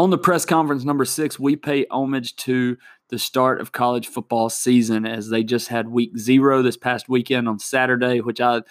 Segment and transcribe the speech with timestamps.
[0.00, 2.78] On the press conference number six, we pay homage to
[3.10, 7.46] the start of college football season as they just had week zero this past weekend
[7.46, 8.62] on Saturday, which I,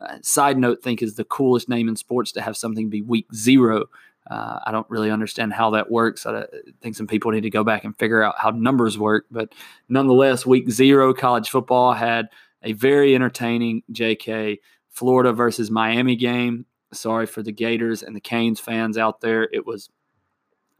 [0.00, 3.26] uh, side note, think is the coolest name in sports to have something be week
[3.34, 3.84] zero.
[4.30, 6.24] Uh, I don't really understand how that works.
[6.24, 6.46] I
[6.80, 9.26] think some people need to go back and figure out how numbers work.
[9.30, 9.54] But
[9.90, 12.28] nonetheless, week zero college football had
[12.62, 16.64] a very entertaining JK Florida versus Miami game.
[16.94, 19.50] Sorry for the Gators and the Canes fans out there.
[19.52, 19.90] It was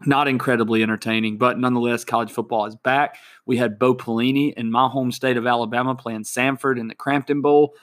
[0.07, 3.17] not incredibly entertaining, but nonetheless, college football is back.
[3.47, 7.43] We had Bo Pelini in my home state of Alabama playing Samford in the Cramton
[7.43, 7.75] Bowl.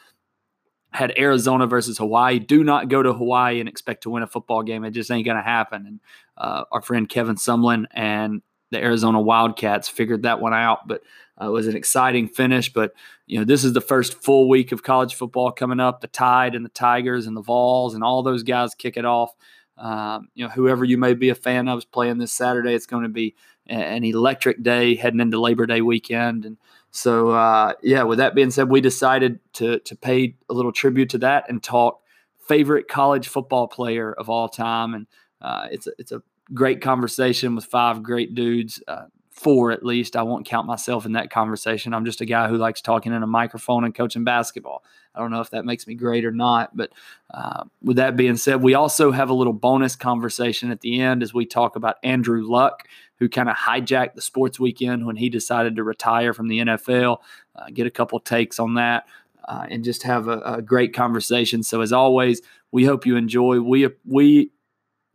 [0.92, 2.40] Had Arizona versus Hawaii.
[2.40, 4.86] Do not go to Hawaii and expect to win a football game.
[4.86, 5.86] It just ain't going to happen.
[5.86, 6.00] And
[6.38, 10.88] uh, our friend Kevin Sumlin and the Arizona Wildcats figured that one out.
[10.88, 11.02] But
[11.40, 12.72] uh, it was an exciting finish.
[12.72, 12.94] But
[13.26, 16.00] you know, this is the first full week of college football coming up.
[16.00, 19.34] The Tide and the Tigers and the Vols and all those guys kick it off.
[19.78, 22.74] Um, you know, whoever you may be a fan of is playing this Saturday.
[22.74, 23.36] It's going to be
[23.68, 26.46] an electric day heading into Labor Day weekend.
[26.46, 26.58] And
[26.92, 31.10] so, uh, yeah, with that being said, we decided to, to pay a little tribute
[31.10, 32.02] to that and talk
[32.48, 34.94] favorite college football player of all time.
[34.94, 35.08] And
[35.42, 36.22] uh, it's, a, it's a
[36.54, 38.82] great conversation with five great dudes.
[38.88, 40.16] Uh, four at least.
[40.16, 41.94] I won't count myself in that conversation.
[41.94, 44.84] I'm just a guy who likes talking in a microphone and coaching basketball.
[45.14, 46.76] I don't know if that makes me great or not.
[46.76, 46.94] But
[47.34, 51.22] uh, with that being said, we also have a little bonus conversation at the end
[51.22, 52.88] as we talk about Andrew Luck,
[53.20, 57.18] who kind of hijacked the sports weekend when he decided to retire from the NFL.
[57.56, 59.06] Uh, get a couple takes on that.
[59.48, 61.62] Uh, and just have a, a great conversation.
[61.62, 63.60] So as always, we hope you enjoy.
[63.60, 64.50] We we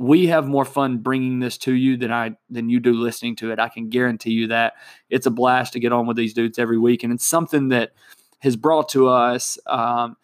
[0.01, 3.53] we have more fun bringing this to you than I than you do listening to
[3.53, 3.59] it.
[3.59, 4.73] I can guarantee you that
[5.11, 7.93] it's a blast to get on with these dudes every week, and it's something that
[8.39, 10.17] has brought to us um,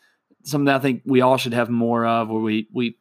[0.44, 2.96] something that I think we all should have more of, where we we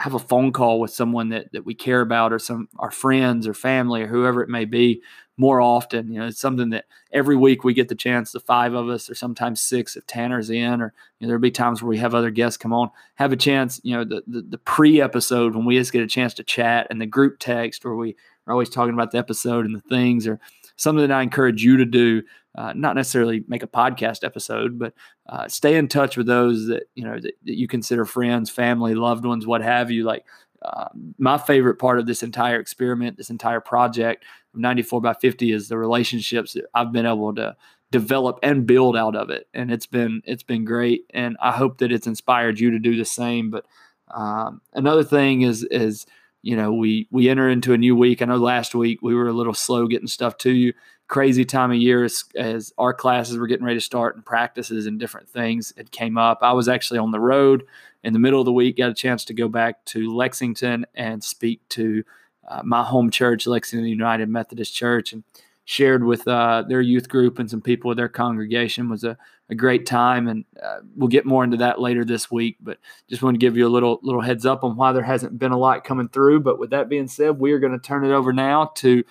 [0.00, 3.46] have a phone call with someone that that we care about, or some our friends
[3.46, 5.02] or family or whoever it may be,
[5.36, 6.10] more often.
[6.10, 9.10] You know, it's something that every week we get the chance, the five of us,
[9.10, 12.14] or sometimes six if Tanner's in, or you know, there'll be times where we have
[12.14, 15.66] other guests come on, have a chance, you know, the, the, the pre episode when
[15.66, 18.70] we just get a chance to chat and the group text where we are always
[18.70, 20.40] talking about the episode and the things, or
[20.76, 22.22] something that I encourage you to do.
[22.56, 24.92] Uh, not necessarily make a podcast episode, but
[25.28, 28.94] uh, stay in touch with those that you know that, that you consider friends, family,
[28.94, 30.04] loved ones, what have you.
[30.04, 30.24] Like
[30.62, 30.88] uh,
[31.18, 34.24] my favorite part of this entire experiment, this entire project,
[34.54, 37.56] of 94 by 50 is the relationships that I've been able to
[37.90, 39.48] develop and build out of it.
[39.54, 41.06] And it's been, it's been great.
[41.10, 43.50] And I hope that it's inspired you to do the same.
[43.50, 43.64] But
[44.12, 46.06] um, another thing is, is,
[46.42, 48.22] you know, we, we enter into a new week.
[48.22, 50.72] I know last week we were a little slow getting stuff to you.
[51.10, 54.86] Crazy time of year as, as our classes were getting ready to start and practices
[54.86, 56.38] and different things had came up.
[56.40, 57.64] I was actually on the road
[58.04, 61.24] in the middle of the week, got a chance to go back to Lexington and
[61.24, 62.04] speak to
[62.48, 65.24] uh, my home church, Lexington United Methodist Church, and
[65.64, 68.88] shared with uh, their youth group and some people of their congregation.
[68.88, 69.18] was a,
[69.48, 72.56] a great time, and uh, we'll get more into that later this week.
[72.60, 72.78] But
[73.08, 75.52] just want to give you a little little heads up on why there hasn't been
[75.52, 76.40] a lot coming through.
[76.40, 79.02] But with that being said, we are going to turn it over now to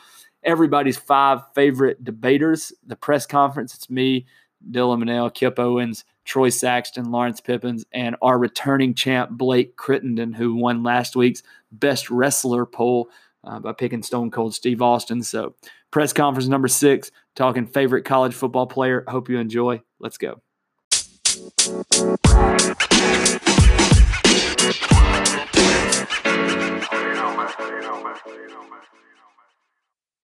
[0.44, 2.74] everybody's five favorite debaters.
[2.86, 3.76] The press conference.
[3.76, 4.26] It's me,
[4.72, 10.56] Dylan Manel, Kip Owens, Troy Saxton, Lawrence Pippins, and our returning champ Blake Crittenden, who
[10.56, 13.10] won last week's Best Wrestler poll
[13.44, 15.24] uh, by picking Stone Cold Steve Austin.
[15.24, 15.56] So,
[15.92, 19.04] press conference number six, talking favorite college football player.
[19.08, 19.82] Hope you enjoy.
[20.00, 20.42] Let's go.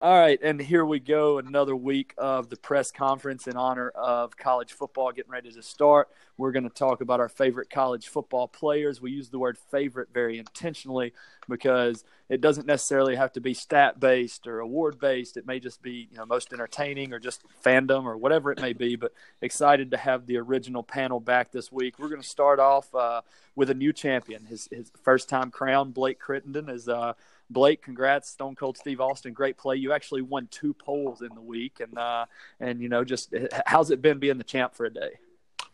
[0.04, 1.38] All right, and here we go.
[1.38, 6.10] Another week of the press conference in honor of college football getting ready to start.
[6.36, 9.00] We're going to talk about our favorite college football players.
[9.00, 11.14] We use the word favorite very intentionally
[11.48, 15.38] because it doesn't necessarily have to be stat based or award based.
[15.38, 18.74] It may just be you know most entertaining or just fandom or whatever it may
[18.74, 18.98] be.
[18.98, 21.98] But excited to have the original panel back this week.
[21.98, 23.22] We're going to start off uh,
[23.56, 24.48] with a new champion.
[24.48, 26.90] His his first time crown, Blake Crittenden, is.
[26.90, 27.14] Uh,
[27.50, 29.76] Blake, congrats, Stone Cold Steve Austin, great play.
[29.76, 32.26] You actually won two polls in the week, and uh,
[32.60, 33.34] and you know, just
[33.66, 35.20] how's it been being the champ for a day?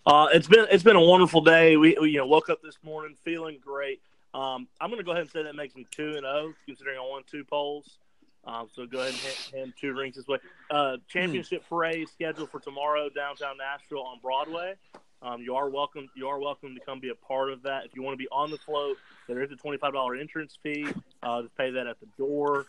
[0.06, 1.78] Uh, it's been it's been a wonderful day.
[1.78, 4.02] We, we you know woke up this morning feeling great.
[4.34, 6.54] Um, I'm going to go ahead and say that makes me two and zero, oh,
[6.66, 7.98] considering I won two polls.
[8.46, 10.38] Um, so go ahead and hand, hand two rings this way.
[10.72, 11.76] Uh, championship hmm.
[11.76, 14.76] parade scheduled for tomorrow downtown Nashville on Broadway.
[15.22, 16.10] Um, you are welcome.
[16.16, 17.86] You are welcome to come be a part of that.
[17.86, 20.88] If you want to be on the float, there is a twenty-five dollar entrance fee.
[21.22, 22.68] Uh, just pay that at the door.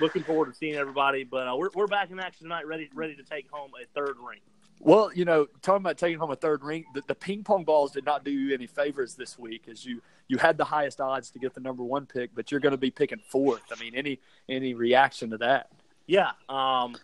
[0.00, 1.24] Looking forward to seeing everybody.
[1.24, 4.16] But uh, we're we're back in action tonight, ready ready to take home a third
[4.18, 4.40] ring.
[4.80, 7.92] Well, you know, talking about taking home a third ring, the, the, ping pong balls
[7.92, 11.30] did not do you any favors this week, as you you had the highest odds
[11.30, 13.62] to get the number one pick, but you're going to be picking fourth.
[13.72, 15.70] I mean, any any reaction to that?
[16.06, 16.96] Yeah, um,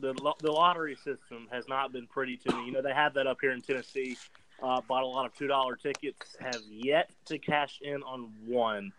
[0.00, 2.66] the the lottery system has not been pretty to me.
[2.66, 4.16] You know, they have that up here in Tennessee.
[4.62, 6.36] Uh, bought a lot of two dollar tickets.
[6.40, 8.92] Have yet to cash in on one,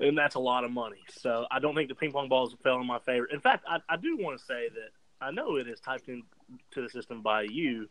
[0.00, 1.00] and that's a lot of money.
[1.10, 3.26] So I don't think the ping pong balls fell in my favor.
[3.26, 4.90] In fact, I, I do want to say that
[5.20, 6.24] I know it is typed into
[6.76, 7.88] the system by you,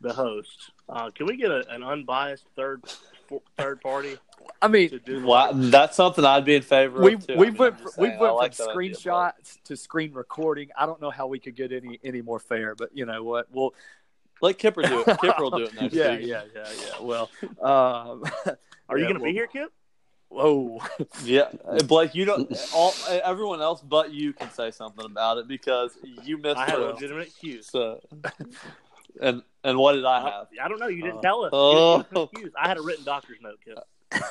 [0.00, 0.72] the host.
[0.88, 2.82] Uh, can we get a, an unbiased third
[3.56, 4.16] third party?
[4.62, 7.26] I mean, well, that's something I'd be in favor we, of.
[7.26, 7.36] Too.
[7.36, 10.68] We I mean, went we went like from screenshots to screen recording.
[10.76, 13.46] I don't know how we could get any any more fair, but you know what?
[13.52, 13.74] We'll
[14.40, 15.06] let Kipper do it.
[15.20, 16.26] Kipper will do it next yeah, week.
[16.26, 17.30] Yeah, yeah, yeah, Well,
[17.60, 18.24] um,
[18.88, 19.72] are you yeah, going to well, be here, Kip?
[20.28, 20.80] Whoa.
[21.24, 21.50] Yeah,
[21.86, 22.56] Blake, you don't.
[22.72, 26.56] All everyone else but you can say something about it because you missed.
[26.56, 27.66] I had a the- legitimate excuse.
[27.68, 28.00] So,
[29.20, 30.46] and and what did I have?
[30.62, 30.86] I don't know.
[30.88, 31.50] You didn't Uh, tell us.
[31.52, 32.04] oh.
[32.36, 32.50] You.
[32.60, 33.78] I had a written doctor's note, Kip.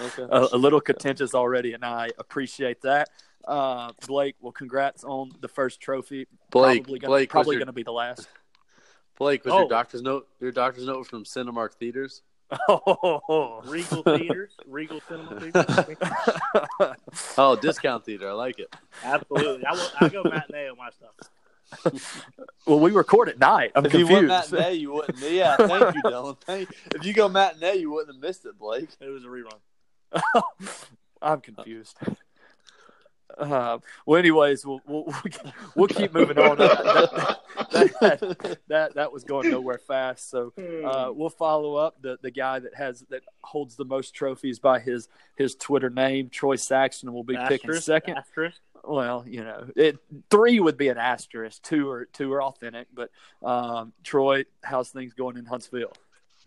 [0.00, 0.22] Okay.
[0.30, 3.10] a, a little contentious already, and I appreciate that.
[3.46, 6.26] Uh, Blake, well, congrats on the first trophy.
[6.50, 8.28] Blake, probably gonna, Blake, probably your- going to be the last.
[9.18, 9.60] Blake, was Oh.
[9.60, 12.22] your doctor's note your doctor's note from Cinemark Theaters?
[12.68, 15.64] Oh, Regal Theaters, Regal Cinema Theaters.
[17.36, 18.28] Oh, discount theater.
[18.30, 18.74] I like it.
[19.04, 19.64] Absolutely.
[19.66, 21.12] I, will, I go matinee on my stuff.
[22.66, 23.72] Well, we record at night.
[23.74, 24.52] I'm if you went confused.
[24.52, 25.18] matinee, you wouldn't.
[25.18, 26.40] Yeah, thank you, Dylan.
[26.46, 28.88] Thank If you go matinee, you wouldn't have missed it, Blake.
[29.00, 30.42] It was a rerun.
[31.22, 31.96] I'm confused.
[33.36, 35.14] Uh, well, anyways, we'll, we'll
[35.76, 36.58] we'll keep moving on.
[36.58, 37.38] That,
[37.70, 40.30] that, that, that, that was going nowhere fast.
[40.30, 44.58] So uh, we'll follow up the, the guy that has that holds the most trophies
[44.58, 47.12] by his his Twitter name, Troy Saxton.
[47.12, 48.16] will be picking second.
[48.16, 48.60] Asterisk.
[48.88, 49.98] Well, you know, it
[50.30, 51.62] three would be an asterisk.
[51.62, 52.88] Two are two are authentic.
[52.94, 53.10] But
[53.42, 55.92] um, Troy, how's things going in Huntsville?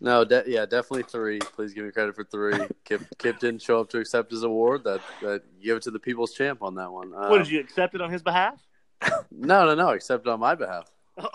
[0.00, 1.38] No, de- yeah, definitely three.
[1.38, 2.58] Please give me credit for three.
[2.84, 4.82] Kip, Kip didn't show up to accept his award.
[4.82, 7.14] That that give it to the people's champ on that one.
[7.14, 8.60] Um, What did you accept it on his behalf?
[9.30, 9.90] No, no, no.
[9.90, 10.90] Accept on my behalf.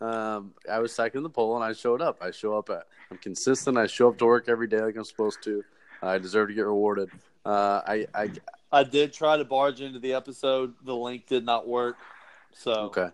[0.00, 0.06] Oh.
[0.06, 2.18] Um, I was second in the poll, and I showed up.
[2.20, 2.68] I show up.
[2.68, 3.78] At, I'm consistent.
[3.78, 5.64] I show up to work every day like I'm supposed to.
[6.02, 7.08] I deserve to get rewarded.
[7.46, 8.30] Uh, I, I
[8.72, 10.74] I did try to barge into the episode.
[10.84, 11.96] The link did not work.
[12.52, 13.08] So okay.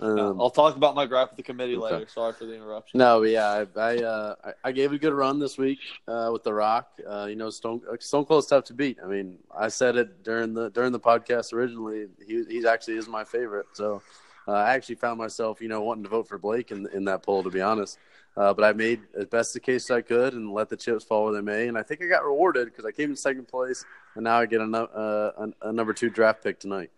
[0.00, 1.94] uh, Um, I'll talk about my gripe with the committee Okay.
[1.96, 2.08] later.
[2.08, 2.98] Sorry for the interruption.
[2.98, 6.42] No, yeah, I I, uh, I gave it a good run this week uh, with
[6.42, 6.88] The Rock.
[7.06, 8.98] Uh, you know, Stone Stone Cold's tough to beat.
[9.02, 12.08] I mean, I said it during the during the podcast originally.
[12.26, 13.66] He he's actually is my favorite.
[13.74, 14.02] So
[14.48, 17.22] uh, I actually found myself, you know, wanting to vote for Blake in in that
[17.22, 17.98] poll, to be honest.
[18.36, 21.24] Uh, but I made as best the case I could and let the chips fall
[21.24, 21.68] where they may.
[21.68, 23.84] And I think I got rewarded because I came in second place,
[24.14, 26.90] and now I get a, uh, a, a number two draft pick tonight.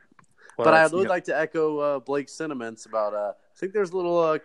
[0.56, 3.14] but I would like to echo uh, Blake's sentiments about.
[3.14, 4.38] Uh, I think there's a little uh,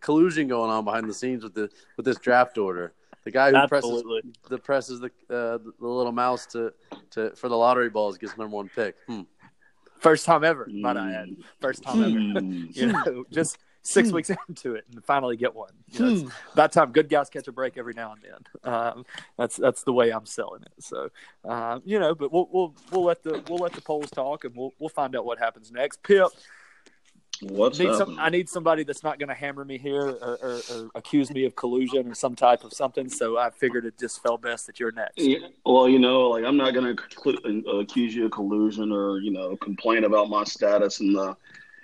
[0.00, 2.92] collusion going on behind the scenes with the with this draft order.
[3.24, 4.02] The guy who presses
[4.50, 6.72] the presses the uh, the little mouse to,
[7.12, 8.96] to for the lottery balls gets number one pick.
[9.06, 9.22] Hmm.
[10.00, 10.68] first time ever.
[10.70, 12.40] Might I add, first time ever.
[12.40, 12.64] Hmm.
[12.70, 15.72] you know, just six weeks into it and finally get one.
[15.92, 18.72] You know, it's about time good guys catch a break every now and then.
[18.72, 19.06] Um,
[19.38, 20.72] that's that's the way I'm selling it.
[20.82, 21.10] So,
[21.44, 24.56] um, you know, but we'll we'll we'll let the we'll let the polls talk and
[24.56, 26.02] we'll we'll find out what happens next.
[26.02, 26.28] Pip,
[27.42, 27.98] What's need up?
[27.98, 31.30] some, I need somebody that's not going to hammer me here or, or, or accuse
[31.30, 33.08] me of collusion or some type of something.
[33.08, 35.18] So I figured it just fell best that you're next.
[35.18, 39.30] Yeah, well, you know, like I'm not going to accuse you of collusion or you
[39.32, 41.36] know complain about my status in the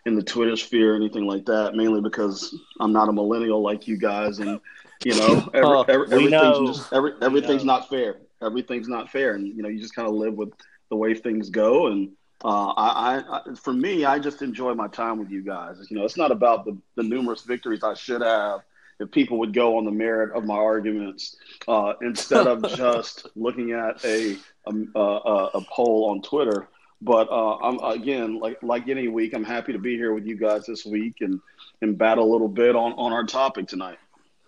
[0.06, 1.74] in the Twitter sphere or anything like that.
[1.74, 4.60] Mainly because I'm not a millennial like you guys, and
[5.04, 6.66] you know, every, Oh, every, everything's know.
[6.66, 8.16] just every, everything's not fair.
[8.42, 10.52] Everything's not fair, and you know, you just kind of live with
[10.88, 11.88] the way things go.
[11.88, 12.10] And
[12.42, 15.76] uh, I, I, I, for me, I just enjoy my time with you guys.
[15.90, 18.60] You know, it's not about the the numerous victories I should have.
[18.98, 21.36] If people would go on the merit of my arguments
[21.68, 26.68] uh, instead of just looking at a a, a a poll on Twitter.
[27.02, 30.36] But uh, I'm again like like any week, I'm happy to be here with you
[30.36, 31.40] guys this week and
[31.80, 33.98] and battle a little bit on on our topic tonight.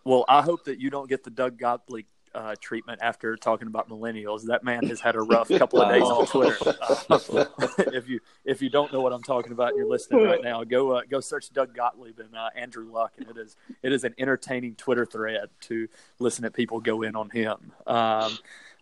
[0.05, 3.89] Well, I hope that you don't get the Doug Gottlieb uh, treatment after talking about
[3.89, 4.45] millennials.
[4.45, 6.57] That man has had a rough couple of days on Twitter.
[6.67, 7.45] Uh,
[7.93, 10.65] if you if you don't know what I'm talking about, and you're listening right now.
[10.65, 14.05] Go uh, go search Doug Gottlieb and uh, Andrew Luck, and it is it is
[14.05, 17.73] an entertaining Twitter thread to listen to people go in on him.
[17.87, 18.39] Um,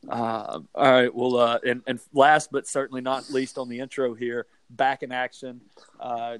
[0.09, 1.14] uh, all right.
[1.14, 5.12] Well, uh, and, and last but certainly not least on the intro here, back in
[5.12, 5.61] action.
[5.99, 6.38] Uh,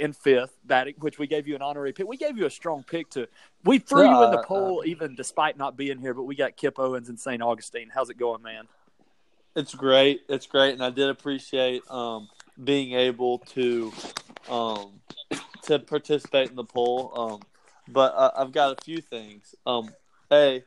[0.00, 2.06] in fifth batting, which we gave you an honorary pick.
[2.08, 3.28] We gave you a strong pick to.
[3.64, 6.56] We threw you in the Uh, poll even despite not being here, but we got
[6.56, 7.40] Kip Owens and St.
[7.40, 7.90] Augustine.
[7.94, 8.66] How's it going, man?
[9.54, 10.22] It's great.
[10.28, 12.28] It's great, and I did appreciate um,
[12.62, 13.92] being able to
[14.50, 15.00] um,
[15.62, 17.12] to participate in the poll.
[17.14, 17.40] Um,
[17.86, 19.54] but uh, I've got a few things.
[19.64, 19.90] Um,
[20.32, 20.64] a,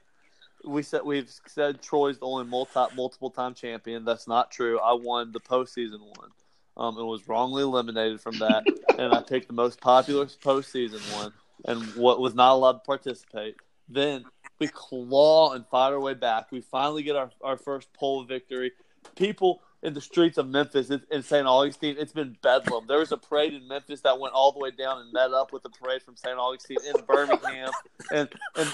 [0.68, 4.06] we said we've said Troy's the only multi multiple time champion.
[4.06, 4.80] That's not true.
[4.80, 6.30] I won the postseason one,
[6.76, 8.66] um, and was wrongly eliminated from that.
[8.98, 11.34] and I picked the most popular postseason one,
[11.66, 13.56] and what was not allowed to participate.
[13.90, 14.26] Then
[14.60, 16.52] we claw and fight our way back.
[16.52, 18.74] We finally get our, our first poll victory.
[19.16, 21.46] People in the streets of Memphis and St.
[21.46, 22.88] Augustine, it's been bedlam.
[22.88, 25.54] There was a parade in Memphis that went all the way down and met up
[25.54, 26.38] with the parade from St.
[26.38, 27.72] Augustine in Birmingham,
[28.12, 28.70] and and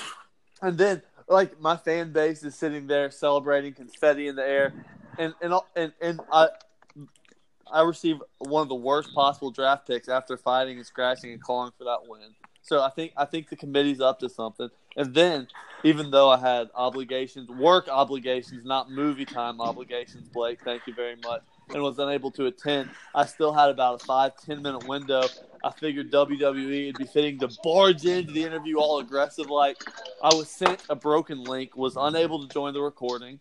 [0.61, 4.73] and then like my fan base is sitting there celebrating confetti in the air,
[5.17, 6.49] and and and and I.
[7.71, 11.71] I received one of the worst possible draft picks after fighting and scratching and clawing
[11.75, 12.35] for that win.
[12.61, 14.69] So I think I think the committee's up to something.
[14.95, 15.47] And then,
[15.83, 21.15] even though I had obligations, work obligations, not movie time obligations, Blake, thank you very
[21.23, 25.23] much, and was unable to attend, I still had about a five ten minute window.
[25.63, 29.77] I figured WWE would be fitting to barge into the interview all aggressive like.
[30.21, 33.39] I was sent a broken link, was unable to join the recording,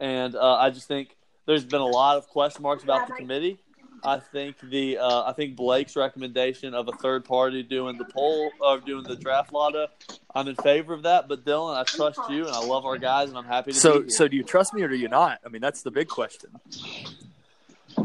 [0.00, 3.58] and uh, I just think there's been a lot of question marks about the committee.
[4.04, 8.50] I think the uh, I think Blake's recommendation of a third party doing the poll
[8.60, 9.88] or doing the draft lotto,
[10.34, 11.28] I'm in favor of that.
[11.28, 13.78] But Dylan, I trust you and I love our guys and I'm happy to.
[13.78, 15.40] So so do you trust me or do you not?
[15.44, 16.50] I mean that's the big question.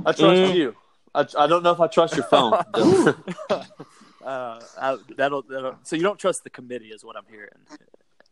[0.05, 0.55] I trust mm.
[0.55, 0.75] you.
[1.15, 2.53] I, I don't know if I trust your phone.
[3.53, 3.63] uh,
[4.23, 7.49] I, that'll, that'll so you don't trust the committee is what I'm hearing.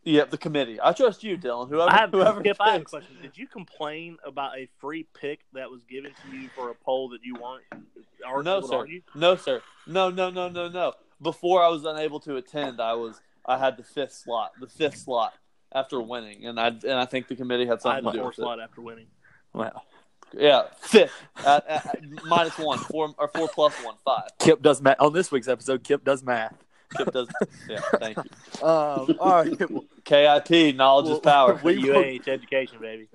[0.04, 0.78] Yep, the committee.
[0.82, 1.68] I trust you, Dylan.
[1.68, 5.06] Whoever, I have, whoever if I have a question, did you complain about a free
[5.14, 7.86] pick that was given to you for a poll that you weren't?
[8.26, 8.76] Or no, sir.
[8.78, 9.02] Argue?
[9.14, 9.62] No, sir.
[9.86, 10.94] No, no, no, no, no.
[11.20, 14.98] Before I was unable to attend, I was I had the fifth slot, the fifth
[14.98, 15.34] slot
[15.72, 18.26] after winning, and I and I think the committee had something I had to do
[18.26, 18.62] with slot it.
[18.62, 19.06] after winning.
[19.52, 19.82] Wow.
[20.34, 21.12] Yeah, fifth
[21.44, 24.28] at, at, minus one, four or four plus one, five.
[24.38, 25.84] Kip does math on this week's episode.
[25.84, 26.54] Kip does math.
[26.96, 27.28] Kip does.
[27.68, 28.22] Yeah, thank you.
[28.62, 29.58] Um, all right.
[30.04, 31.60] KIP, knowledge Well, is power.
[31.64, 33.08] we will- UH education, baby.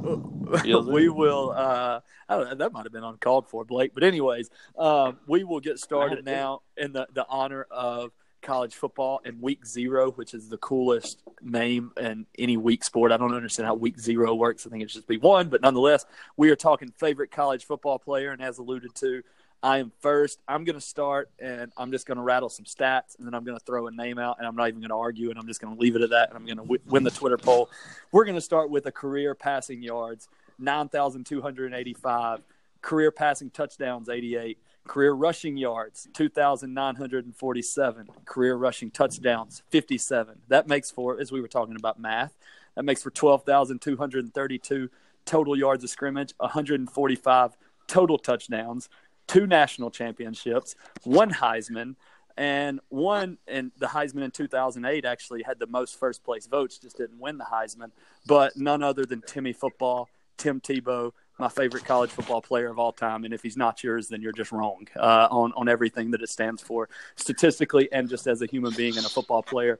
[0.00, 1.50] we will.
[1.50, 3.92] Uh, I don't know, that might have been uncalled for, Blake.
[3.94, 4.48] But anyways,
[4.78, 8.12] um, we will get started now in the the honor of
[8.42, 13.12] college football and week zero, which is the coolest name in any week sport.
[13.12, 14.66] I don't understand how week zero works.
[14.66, 16.04] I think it should be one, but nonetheless,
[16.36, 19.22] we are talking favorite college football player, and as alluded to,
[19.62, 20.40] I am first.
[20.48, 23.44] I'm going to start, and I'm just going to rattle some stats, and then I'm
[23.44, 25.46] going to throw a name out, and I'm not even going to argue, and I'm
[25.46, 27.38] just going to leave it at that, and I'm going to w- win the Twitter
[27.38, 27.70] poll.
[28.10, 32.40] We're going to start with a career passing yards, 9,285,
[32.80, 40.40] career passing touchdowns, 88, career rushing yards, 2,947, career rushing touchdowns, 57.
[40.48, 42.34] That makes for, as we were talking about math,
[42.74, 44.90] that makes for 12,232
[45.24, 48.88] total yards of scrimmage, 145 total touchdowns,
[49.26, 50.74] two national championships,
[51.04, 51.94] one Heisman,
[52.36, 56.96] and one and the Heisman in 2008 actually had the most first place votes, just
[56.96, 57.90] didn't win the Heisman,
[58.26, 60.08] but none other than Timmy Football,
[60.38, 63.24] Tim Tebow, my favorite college football player of all time.
[63.24, 66.28] And if he's not yours, then you're just wrong uh, on on everything that it
[66.28, 69.78] stands for, statistically and just as a human being and a football player.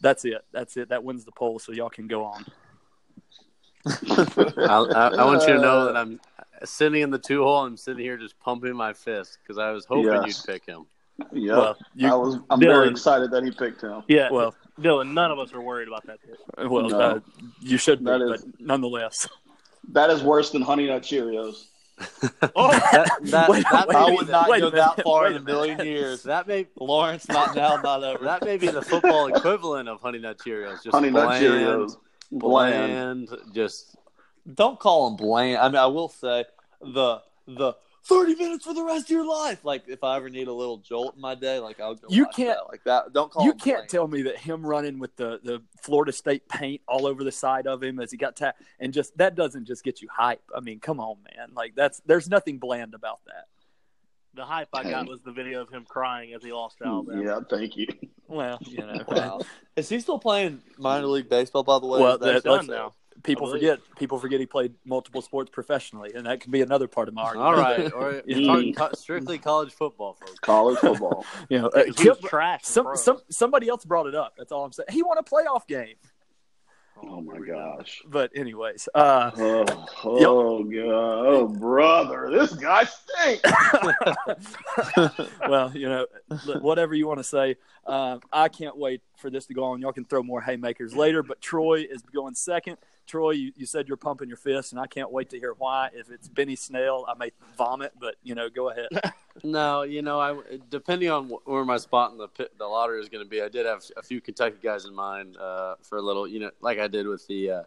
[0.00, 0.44] That's it.
[0.52, 0.88] That's it.
[0.90, 1.58] That wins the poll.
[1.58, 2.44] So y'all can go on.
[3.86, 6.20] I, I, I want you to know that I'm
[6.64, 7.64] sitting in the two hole.
[7.64, 10.44] I'm sitting here just pumping my fist because I was hoping Yes.
[10.46, 10.86] you'd pick him.
[11.32, 12.38] Yeah, Well, you- I was.
[12.50, 14.02] I'm very excited that he picked him.
[14.08, 16.70] Yeah, Well, Dylan, none of us are worried about that pick.
[16.70, 16.98] well, No.
[17.00, 17.20] uh,
[17.60, 19.26] you should be, That is- but nonetheless.
[19.92, 21.64] That is worse than Honey Nut Cheerios.
[22.54, 25.30] Oh, That, that, Wait, that wait, I would not wait go minute, that far wait
[25.32, 25.90] in a a million minute.
[25.90, 26.22] years.
[26.24, 28.22] That may Lawrence, not now, not ever.
[28.24, 30.82] that may be the football equivalent of Honey Nut Cheerios.
[30.82, 31.96] Just Honey Nut Cheerios.
[32.30, 33.28] Bland.
[33.28, 33.96] bland, just
[34.54, 35.56] Don't call them bland.
[35.58, 36.44] I mean, I will say
[36.82, 37.74] the the
[38.06, 39.64] thirty minutes for the rest of your life.
[39.64, 42.06] Like if I ever need a little jolt in my day, like I'll go.
[42.08, 42.68] You can't- that.
[42.70, 43.12] like that.
[43.12, 43.44] Don't call.
[43.44, 43.88] You them can't bland.
[43.90, 47.66] tell me that him running with the, the Florida State paint all over the side
[47.66, 50.42] of him as he got tapped and just that doesn't just get you hype.
[50.54, 51.48] I mean, come on, man.
[51.54, 53.46] Like that's there's nothing bland about that.
[54.34, 56.90] the hype I got was the video of him crying as he lost to hmm.
[56.90, 57.22] Alabama.
[57.24, 57.86] Yeah, thank you.
[58.28, 59.40] Well, you know, Wow.
[59.76, 61.62] Is he still playing minor league baseball?
[61.62, 62.94] By the way, Well, Is that- that- Done that's- now.
[63.26, 67.08] People forget people forget he played multiple sports professionally, and that can be another part
[67.08, 67.46] of my argument.
[67.48, 67.92] all right.
[67.92, 68.72] Or Yeah.
[68.76, 70.38] co- strictly college football, folks.
[70.40, 71.24] College football.
[71.48, 72.62] You know, Yeah, uh, 'cause he was Kip- trash.
[72.64, 74.34] some, some somebody else brought it up.
[74.38, 74.86] That's all I'm saying.
[74.90, 75.96] He won a playoff game.
[77.02, 78.00] Oh my gosh.
[78.08, 79.64] But anyways, uh, Oh,
[80.02, 81.26] oh god.
[81.26, 83.42] Oh brother, this guy stinks.
[85.48, 86.06] well, you know,
[86.60, 87.56] whatever you want to say.
[87.86, 89.80] Um, I can't wait for this to go on.
[89.80, 92.76] Y'all can throw more haymakers later, but Troy is going second.
[93.06, 95.90] Troy, you, you said you're pumping your fist, and I can't wait to hear why.
[95.94, 98.88] If it's Benny Snell, I may vomit, but you know, go ahead.
[99.44, 100.34] No, you know, I
[100.70, 103.50] depending on where my spot in the pit, the lottery is going to be, I
[103.50, 106.78] did have a few Kentucky guys in mind uh, for a little, you know, like
[106.78, 107.62] I did with the uh,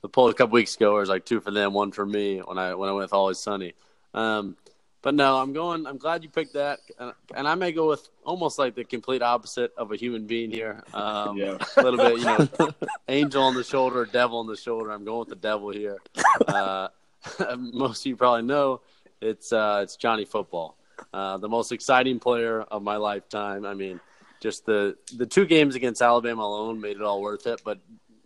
[0.00, 0.90] the poll a couple weeks ago.
[0.90, 3.04] Where it was like two for them, one for me when I when I went
[3.04, 3.74] with Always Sunny.
[4.14, 4.56] Um,
[5.02, 5.86] but no, I'm going.
[5.86, 9.20] I'm glad you picked that, and, and, I may go with almost like the complete
[9.20, 10.82] opposite of a human being here.
[10.94, 11.58] Um, yeah.
[11.76, 12.48] a little bit, you know,
[13.08, 14.92] angel on the shoulder, devil on the shoulder.
[14.92, 15.98] I'm going with the devil here.
[16.46, 16.88] Uh,
[17.58, 18.80] most of you probably know
[19.20, 20.76] it's uh, it's Johnny Football,
[21.12, 23.64] uh, the most exciting player of my lifetime.
[23.64, 24.00] I mean,
[24.40, 27.62] just the the two games against Alabama alone made it all worth it.
[27.64, 27.80] But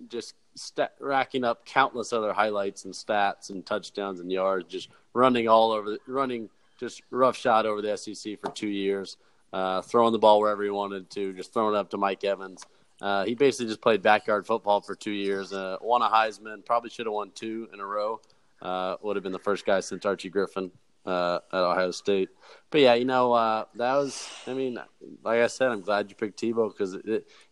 [0.09, 5.49] just st- racking up countless other highlights and stats and touchdowns and yards, just running
[5.49, 9.17] all over, running just rough shot over the SEC for two years,
[9.53, 12.63] uh, throwing the ball wherever he wanted to, just throwing it up to Mike Evans.
[13.01, 15.53] Uh, he basically just played backyard football for two years.
[15.53, 18.21] Uh, won a Heisman, probably should have won two in a row.
[18.63, 20.71] Uh, would have been the first guy since Archie Griffin
[21.05, 22.31] uh, at Ohio State.
[22.71, 24.29] But yeah, you know uh, that was.
[24.47, 24.79] I mean,
[25.23, 26.97] like I said, I'm glad you picked Tebow because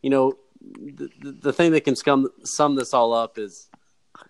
[0.02, 3.68] you know the, the thing that can scum, sum this all up is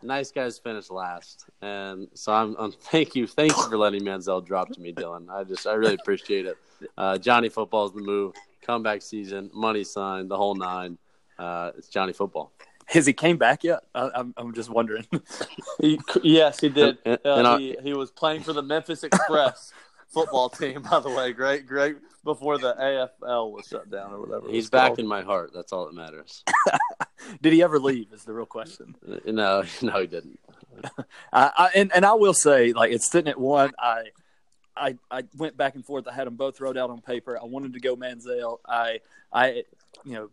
[0.03, 4.45] nice guys finish last, and so I'm, I'm thank you, thank you for letting Manziel
[4.45, 5.31] drop to me, Dylan.
[5.31, 6.57] I just I really appreciate it.
[6.97, 8.35] Uh, Johnny Football's the move.
[8.62, 10.97] Comeback season, money sign, the whole nine.
[11.38, 12.53] Uh, it's Johnny Football.
[12.87, 13.81] Has he came back yet?
[13.95, 15.07] I, am I'm, I'm just wondering.
[15.81, 16.99] he, yes, he did.
[17.05, 19.73] And, and uh, he, he was playing for the Memphis Express
[20.09, 21.33] football team, by the way.
[21.33, 24.49] Great, great before the AFL was shut down or whatever.
[24.49, 25.00] He's back called.
[25.00, 25.53] in my heart.
[25.55, 26.43] That's all that matters.
[27.43, 28.12] Did he ever leave?
[28.12, 28.97] Is the real question.
[29.26, 30.38] No, no, he didn't.
[31.33, 33.73] I, I, and and I will say, like it's sitting at one.
[33.78, 34.04] I
[34.76, 36.07] I I went back and forth.
[36.09, 37.38] I had them both wrote out on paper.
[37.40, 38.59] I wanted to go Manziel.
[38.66, 39.00] I
[39.33, 39.64] I
[40.04, 40.31] you know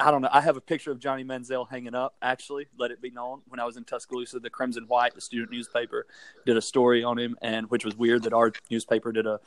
[0.00, 0.28] I don't know.
[0.30, 2.14] I have a picture of Johnny Manziel hanging up.
[2.20, 3.40] Actually, let it be known.
[3.48, 6.06] When I was in Tuscaloosa, the Crimson White, the student newspaper,
[6.44, 9.40] did a story on him, and which was weird that our newspaper did a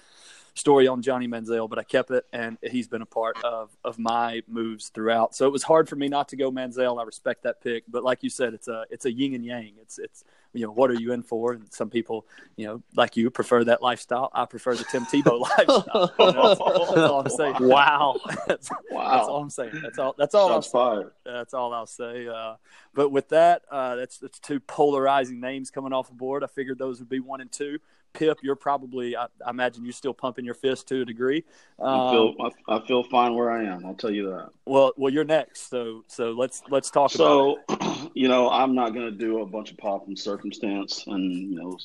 [0.54, 3.98] story on Johnny Manziel, but I kept it, and he's been a part of of
[3.98, 5.36] my moves throughout.
[5.36, 7.00] So it was hard for me not to go Manziel.
[7.00, 9.74] I respect that pick, but like you said, it's a it's a yin and yang.
[9.82, 11.54] It's it's you know what are you in for?
[11.54, 12.26] And some people,
[12.58, 14.30] you know, like you prefer that lifestyle.
[14.34, 16.14] I prefer the Tim Tebow lifestyle.
[16.20, 17.56] You know, that's, that's, all I'm saying.
[17.60, 19.18] Wow, that's, wow.
[19.18, 19.80] That's all I'm saying.
[19.82, 20.16] That's all.
[20.18, 20.50] That's all.
[20.50, 21.12] Shots I'm fired.
[21.26, 22.28] That's all I'll say.
[22.28, 22.56] Uh,
[22.94, 26.44] but with that, uh, that's that's two polarizing names coming off the board.
[26.44, 27.80] I figured those would be one and two.
[28.14, 31.44] Pip, you're probably, I, I, imagine you're still pumping your fist to a degree.
[31.80, 33.86] Um, I feel, I, I, feel fine where I am.
[33.86, 34.50] I'll tell you that.
[34.66, 35.70] Well, well, you're next.
[35.70, 37.60] So, so let's let's talk so,
[38.14, 41.56] you know, I'm not going to do a bunch of pop and circumstance and you
[41.56, 41.78] know,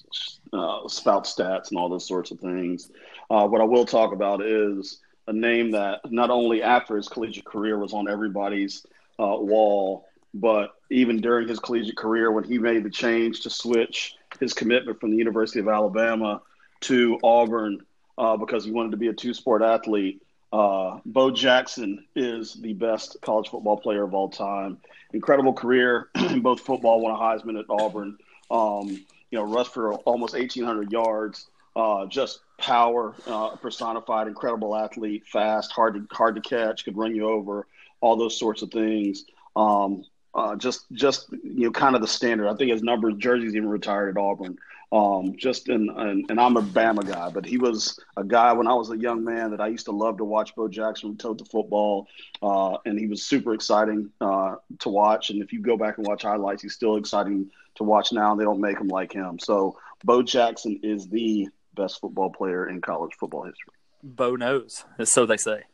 [0.52, 2.90] uh, spout stats and all those sorts of things.
[3.30, 7.44] Uh, what I will talk about is a name that not only after his collegiate
[7.44, 8.86] career was on everybody's
[9.18, 10.05] uh, wall,
[10.40, 15.00] but even during his collegiate career when he made the change to switch his commitment
[15.00, 16.42] from the University of Alabama
[16.80, 17.80] to Auburn
[18.18, 20.22] uh, because he wanted to be a two sport athlete.
[20.52, 24.78] Uh, Bo Jackson is the best college football player of all time.
[25.12, 28.16] Incredible career in both football, won a Heisman at Auburn.
[28.50, 28.88] Um,
[29.30, 31.48] you know, rushed for almost 1,800 yards.
[31.74, 37.14] Uh, just power uh, personified, incredible athlete, fast, hard to hard to catch, could run
[37.14, 37.66] you over,
[38.00, 39.24] all those sorts of things.
[39.56, 40.04] Um,
[40.36, 42.48] uh, just just you know kind of the standard.
[42.48, 44.58] I think his number jerseys even retired at Auburn.
[44.92, 48.68] Um, just in, and, and I'm a Bama guy, but he was a guy when
[48.68, 50.54] I was a young man that I used to love to watch.
[50.54, 52.06] Bo Jackson tote the football,
[52.40, 55.30] uh, and he was super exciting uh, to watch.
[55.30, 58.30] And if you go back and watch highlights, he's still exciting to watch now.
[58.30, 59.40] And they don't make him like him.
[59.40, 63.72] So Bo Jackson is the best football player in college football history.
[64.04, 65.64] Bo knows, so they say.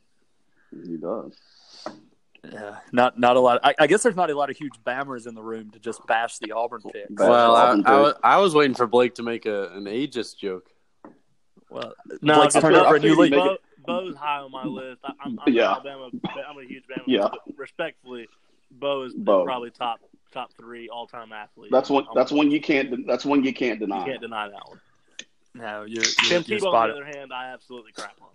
[0.70, 1.36] He does.
[2.50, 3.60] Yeah, not not a lot.
[3.62, 6.04] I, I, guess there's not a lot of huge bammers in the room to just
[6.08, 7.06] bash the Auburn pick.
[7.10, 10.68] Well, I, I, was, I was waiting for Blake to make a, an ageist joke.
[11.70, 13.30] Well, no, Blake's turned over a new league.
[13.30, 15.02] Bo, Bo's high on my list.
[15.04, 15.70] I, am I'm, yeah.
[15.70, 16.10] Alabama.
[16.48, 17.04] I'm a huge Bama.
[17.06, 17.28] Yeah.
[17.56, 18.28] respectfully,
[18.72, 19.44] Bo is Bo.
[19.44, 20.00] probably top
[20.32, 21.70] top three all time athlete.
[21.70, 22.06] That's one.
[22.12, 23.06] That's one you can't.
[23.06, 24.00] That's one you can't deny.
[24.00, 24.80] You can't deny that one.
[25.54, 26.02] No, you're.
[26.02, 28.28] you're Tim Tebow, on the other hand, I absolutely crap on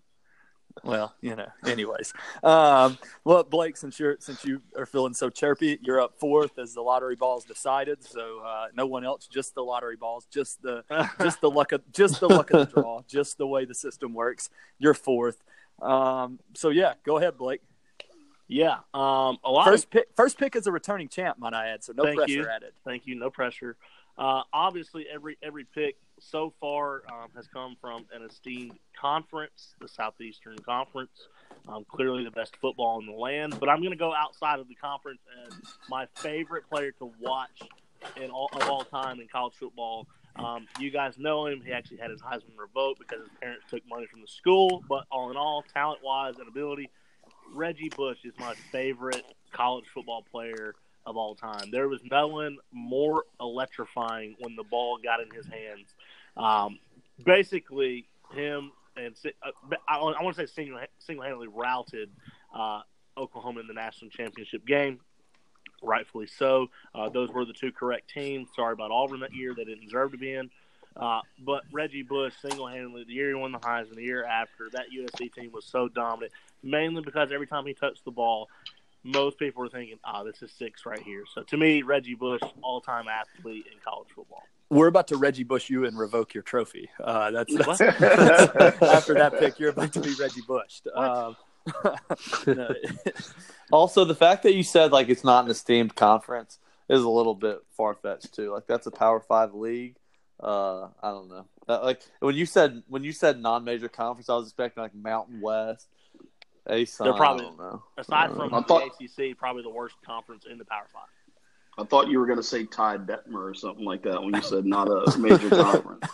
[0.83, 1.47] well, you know.
[1.65, 2.13] Anyways,
[2.43, 6.73] um, well, Blake, since you're since you are feeling so chirpy, you're up fourth as
[6.73, 8.03] the lottery balls decided.
[8.03, 10.83] So uh, no one else, just the lottery balls, just the
[11.21, 14.13] just the luck of just the luck of the draw, just the way the system
[14.13, 14.49] works.
[14.79, 15.43] You're fourth.
[15.81, 17.61] Um, so yeah, go ahead, Blake.
[18.47, 19.65] Yeah, um, a lot.
[19.65, 19.91] First of...
[19.91, 21.83] pick, first pick is a returning champ, might I add.
[21.83, 22.47] So no Thank pressure you.
[22.47, 22.71] added.
[22.85, 23.15] Thank you.
[23.15, 23.75] No pressure.
[24.17, 29.87] Uh, obviously, every every pick so far um, has come from an esteemed conference, the
[29.87, 31.27] Southeastern Conference.
[31.67, 34.69] Um, clearly the best football in the land, but I'm going to go outside of
[34.69, 35.53] the conference and
[35.89, 37.61] my favorite player to watch
[38.15, 40.07] in all of all time in college football.
[40.37, 41.61] Um, you guys know him.
[41.65, 44.83] He actually had his Heisman revoked because his parents took money from the school.
[44.87, 46.89] But all in all, talent wise and ability,
[47.53, 50.75] Reggie Bush is my favorite college football player
[51.07, 51.71] of all time.
[51.71, 55.95] There was no one more electrifying when the ball got in his hands.
[56.35, 56.79] Um,
[57.23, 59.51] basically, him and uh,
[59.87, 62.09] I, I want to say single single handedly routed
[62.53, 62.81] uh,
[63.17, 64.99] Oklahoma in the national championship game.
[65.81, 66.69] Rightfully so.
[66.93, 68.49] Uh, those were the two correct teams.
[68.55, 70.49] Sorry about Auburn that year; they didn't deserve to be in.
[70.97, 74.85] Uh, but Reggie Bush single-handedly, the year he won the Heisman, the year after, that
[74.91, 76.31] USC team was so dominant,
[76.63, 78.49] mainly because every time he touched the ball,
[79.07, 82.15] most people were thinking, "Ah, oh, this is six right here." So to me, Reggie
[82.15, 84.43] Bush, all-time athlete in college football.
[84.69, 86.89] We're about to Reggie Bush you and revoke your trophy.
[87.01, 89.59] Uh, that's, that's, that's, after that pick.
[89.59, 90.81] You're about to be Reggie Bush.
[90.93, 91.37] Um,
[92.47, 92.73] no.
[93.71, 97.35] also, the fact that you said like it's not an esteemed conference is a little
[97.35, 98.51] bit far fetched too.
[98.51, 99.95] Like that's a Power Five league.
[100.39, 101.45] Uh, I don't know.
[101.67, 104.95] That, like when you said when you said non major conference, I was expecting like
[104.95, 105.87] Mountain West.
[106.69, 107.47] ASUN, They're probably
[107.97, 111.07] aside from the thought, ACC, probably the worst conference in the Power Five.
[111.79, 114.41] I thought you were going to say Ty Detmer or something like that when you
[114.41, 116.05] said not a major conference.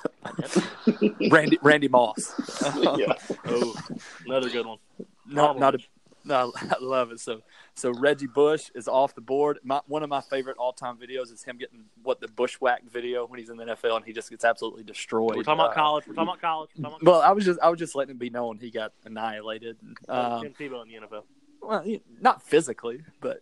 [1.32, 2.34] Randy Randy Moss.
[2.98, 3.14] yeah.
[3.46, 3.76] Oh,
[4.26, 4.78] another good one.
[5.26, 5.80] Not not a,
[6.26, 7.20] no, I love it.
[7.20, 7.42] So
[7.76, 9.60] so Reggie Bush is off the board.
[9.64, 13.26] My, one of my favorite all time videos is him getting what the bushwhack video
[13.26, 15.36] when he's in the NFL and he just gets absolutely destroyed.
[15.36, 16.08] We're talking about uh, college.
[16.08, 16.70] We're talking about college.
[16.70, 18.94] Talking about well, I was just I was just letting it be known he got
[19.06, 19.78] annihilated.
[20.08, 21.24] Um, Tim Tebow in the NFL.
[21.62, 21.86] Well,
[22.22, 23.42] not physically, but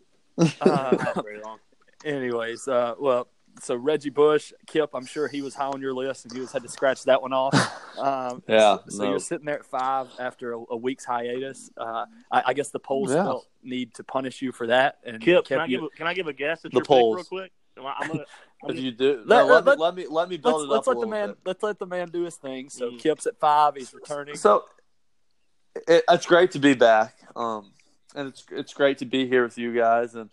[0.38, 1.58] uh, not very long.
[2.04, 3.28] Anyways, uh, well,
[3.60, 6.52] so Reggie Bush, Kip, I'm sure he was high on your list, and you just
[6.52, 7.54] had to scratch that one off.
[8.00, 8.78] Um, yeah.
[8.88, 9.10] So, so no.
[9.10, 11.70] you're sitting there at five after a, a week's hiatus.
[11.76, 13.24] Uh, I, I, guess the polls yeah.
[13.24, 15.00] felt need to punish you for that.
[15.04, 17.16] And Kip, can I give a, can I give a guess at the your polls.
[17.16, 17.52] pick real quick?
[17.76, 18.24] I'm gonna,
[18.66, 20.66] I'm you do, let, no, let, let, me, let me let me build let's, it
[20.66, 20.70] up.
[20.70, 21.38] Let's let the man bit.
[21.44, 22.70] let's let the man do his thing.
[22.70, 22.98] So mm.
[22.98, 23.74] Kip's at five.
[23.76, 24.36] He's returning.
[24.36, 24.64] So
[25.74, 27.72] it, it's great to be back, um,
[28.14, 30.14] and it's it's great to be here with you guys.
[30.14, 30.30] And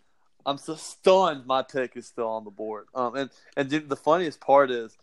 [0.47, 2.87] I'm so stunned my pick is still on the board.
[2.95, 4.97] Um, and and the funniest part is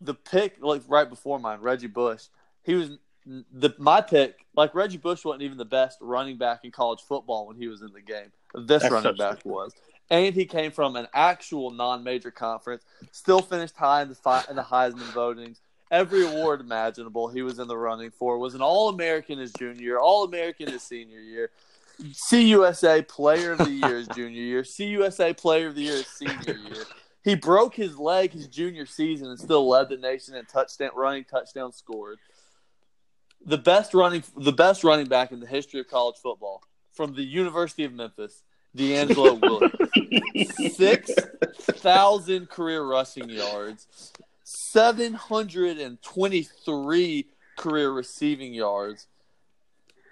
[0.00, 2.26] the pick like right before mine, Reggie Bush.
[2.62, 2.90] He was
[3.26, 4.46] the my pick.
[4.56, 7.82] Like Reggie Bush wasn't even the best running back in college football when he was
[7.82, 8.30] in the game.
[8.54, 9.52] This That's running back true.
[9.52, 9.74] was,
[10.10, 12.84] and he came from an actual non-major conference.
[13.10, 15.58] Still finished high in the fi- in the Heisman votings.
[15.90, 18.38] Every award imaginable he was in the running for.
[18.38, 21.50] Was an All American his junior year, All American his senior year.
[22.00, 26.56] CUSA Player of the Year his junior year, CUSA Player of the Year his senior
[26.56, 26.84] year.
[27.22, 31.24] He broke his leg his junior season and still led the nation in touchdown running
[31.24, 32.18] touchdown scored.
[33.46, 37.22] The best running the best running back in the history of college football from the
[37.22, 38.42] University of Memphis,
[38.76, 40.74] DeAngelo Williams.
[40.76, 41.10] Six
[41.80, 44.12] thousand career rushing yards,
[44.44, 47.26] seven hundred and twenty three
[47.56, 49.06] career receiving yards.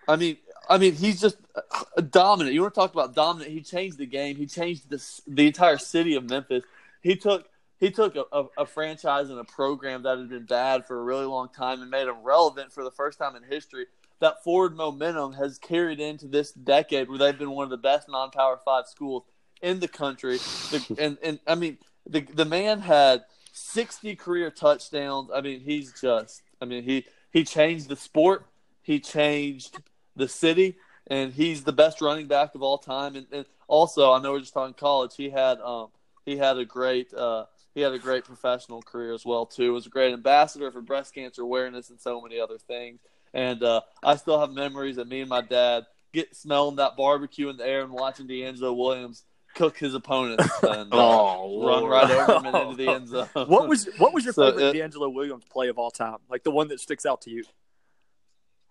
[0.09, 0.37] I mean,
[0.69, 2.55] I mean, he's just uh, dominant.
[2.55, 3.51] You want to talk about dominant?
[3.51, 4.37] He changed the game.
[4.37, 6.65] He changed the the entire city of Memphis.
[7.01, 7.49] He took
[7.79, 11.03] he took a, a, a, franchise and a program that had been bad for a
[11.03, 13.87] really long time and made them relevant for the first time in history.
[14.21, 18.09] That forward momentum has carried into this decade where they've been one of the best
[18.09, 19.25] non-power five schools
[19.63, 20.39] in the country.
[20.71, 25.31] The, and and I mean, the the man had sixty career touchdowns.
[25.35, 26.43] I mean, he's just.
[26.61, 28.47] I mean, he he changed the sport.
[28.83, 29.79] He changed
[30.17, 33.17] the city, and he's the best running back of all time.
[33.17, 35.13] And, and also, I know we're just talking college.
[35.17, 35.89] He had um,
[36.25, 39.73] he had a great uh, he had a great professional career as well too.
[39.73, 43.01] Was a great ambassador for breast cancer awareness and so many other things.
[43.35, 47.49] And uh, I still have memories of me and my dad get smelling that barbecue
[47.49, 52.11] in the air and watching DeAngelo Williams cook his opponents and uh, oh, run right
[52.11, 53.29] over him and into the end zone.
[53.47, 56.19] What was what was your so favorite it, DeAngelo Williams play of all time?
[56.29, 57.45] Like the one that sticks out to you?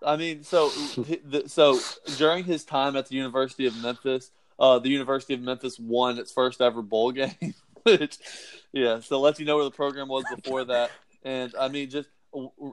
[0.03, 0.69] I mean, so
[1.45, 1.79] so
[2.17, 6.31] during his time at the University of Memphis, uh, the University of Memphis won its
[6.31, 7.53] first ever bowl game.
[7.83, 8.17] Which,
[8.71, 10.91] yeah, so let you know where the program was before that.
[11.23, 12.09] And I mean, just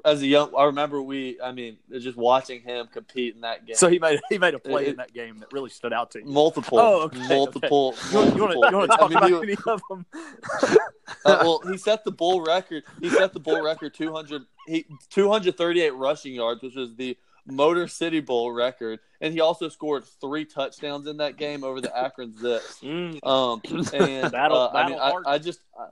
[0.04, 3.76] as a young, I remember we, I mean, just watching him compete in that game.
[3.76, 6.12] So he made he made a play it, in that game that really stood out
[6.12, 6.26] to you.
[6.26, 8.10] Multiple, oh, okay, multiple, okay.
[8.12, 10.06] You, want, you, want, to talk I mean, about he, any of them?
[11.24, 12.84] uh, well, he set the bull record.
[13.00, 17.16] He set the bull record 200, he, 238 rushing yards, which was the
[17.46, 21.96] Motor City Bowl record, and he also scored three touchdowns in that game over the
[21.96, 22.80] Akron Zips.
[22.80, 23.26] Mm.
[23.26, 23.60] Um,
[23.94, 25.60] and battle, uh, I mean, I, I, just.
[25.78, 25.88] I,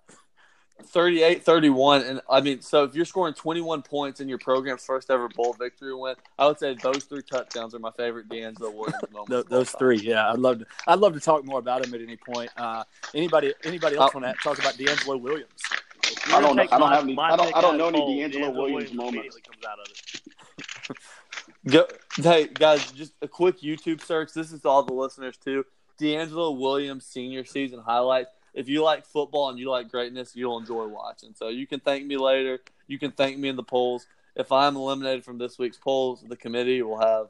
[0.82, 5.10] 38 31 and i mean so if you're scoring 21 points in your program's first
[5.10, 9.02] ever bowl victory win i would say those three touchdowns are my favorite DeAngelo Williams
[9.12, 12.00] moments those three yeah i'd love to i'd love to talk more about him at
[12.00, 12.84] any point uh,
[13.14, 15.62] anybody anybody else uh, want to talk about DeAngelo Williams
[16.28, 16.62] I don't know.
[16.62, 17.18] I don't my- have any.
[17.18, 17.56] I don't.
[17.56, 18.16] I don't know any poll.
[18.16, 19.38] DeAngelo Williams moments.
[19.38, 20.96] comes out of it.
[21.70, 21.86] Go,
[22.16, 24.32] hey guys, just a quick YouTube search.
[24.32, 25.64] This is to all the listeners too.
[26.00, 28.30] DeAngelo Williams senior season highlights.
[28.56, 31.34] If you like football and you like greatness, you'll enjoy watching.
[31.34, 32.58] So you can thank me later.
[32.88, 34.06] You can thank me in the polls.
[34.34, 37.28] If I'm eliminated from this week's polls, the committee will have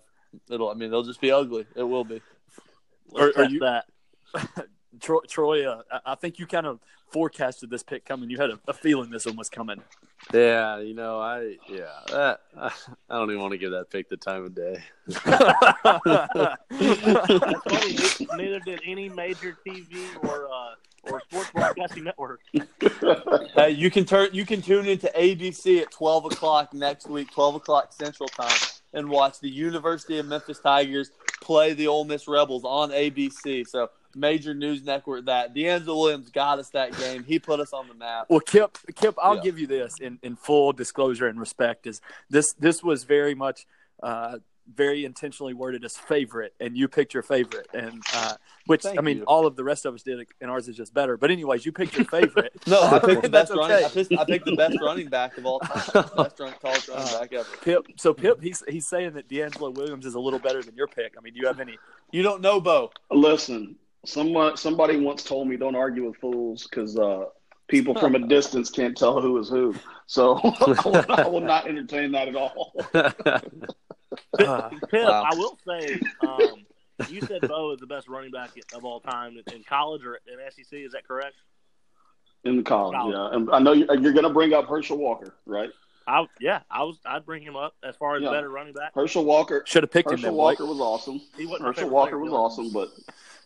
[0.50, 0.70] it'll.
[0.70, 1.66] I mean, they'll just be ugly.
[1.74, 2.22] It will be.
[3.10, 3.84] Let's Are- are you- that?
[5.00, 8.30] Troy, Troy uh, I- I think you kind of forecasted this pick coming.
[8.30, 9.82] You had a, a feeling this one was coming.
[10.32, 12.70] Yeah, you know, I yeah, that, I
[13.10, 14.82] don't even want to give that pick the time of day.
[15.06, 15.26] That's
[17.64, 18.26] funny.
[18.42, 20.74] Neither did any major TV or uh,
[21.10, 22.40] or sports broadcasting network.
[23.54, 24.28] Hey, you can turn.
[24.32, 28.54] You can tune into ABC at twelve o'clock next week, twelve o'clock Central Time,
[28.92, 33.66] and watch the University of Memphis Tigers play the Ole Miss Rebels on ABC.
[33.66, 37.24] So major news network that DeAngelo Williams got us that game.
[37.24, 38.26] He put us on the map.
[38.28, 39.42] Well, Kip, Kip, I'll Yeah.
[39.42, 41.86] give you this in, in full disclosure and respect.
[41.86, 43.66] Is this this was very much
[44.02, 44.38] uh,
[44.74, 48.34] very intentionally worded as favorite, and you picked your favorite, and uh,
[48.66, 49.24] which Thank I mean, you.
[49.24, 51.16] all of the rest of us did, and ours is just better.
[51.16, 52.52] But anyways, you picked your favorite.
[52.66, 53.84] No, I picked the That's best running.
[53.84, 56.04] I picked, I picked the best running back of all time.
[56.16, 57.48] Best run, college running back ever.
[57.62, 60.88] Pip, so Pip, he's he's saying that DeAngelo Williams is a little better than your
[60.88, 61.14] pick.
[61.16, 61.78] I mean, do you have any?
[62.10, 62.90] You don't know Bo.
[63.12, 67.26] Listen, someone somebody once told me don't argue with fools because uh,
[67.68, 69.74] people from a distance can't tell who is who.
[70.06, 72.74] So I, will, I will not entertain that at all.
[74.38, 75.24] Uh, Pip, Wow.
[75.30, 76.64] I will say, um,
[77.10, 80.14] you said Bo is the best running back of all time in, in college or
[80.26, 80.66] in SEC.
[80.78, 81.34] Is that correct?
[82.44, 83.14] In college, College.
[83.14, 83.36] yeah.
[83.36, 85.70] And I know you're, you're going to bring up Herschel Walker, right?
[86.06, 86.98] I yeah, I was.
[87.04, 88.30] I'd bring him up as far as Yeah.
[88.30, 88.94] better running back.
[88.94, 89.64] Herschel Walker.
[89.66, 90.18] Should have picked him.
[90.18, 91.20] Herschel Walker was awesome.
[91.36, 92.90] He wasn't Herschel Walker player, was awesome, but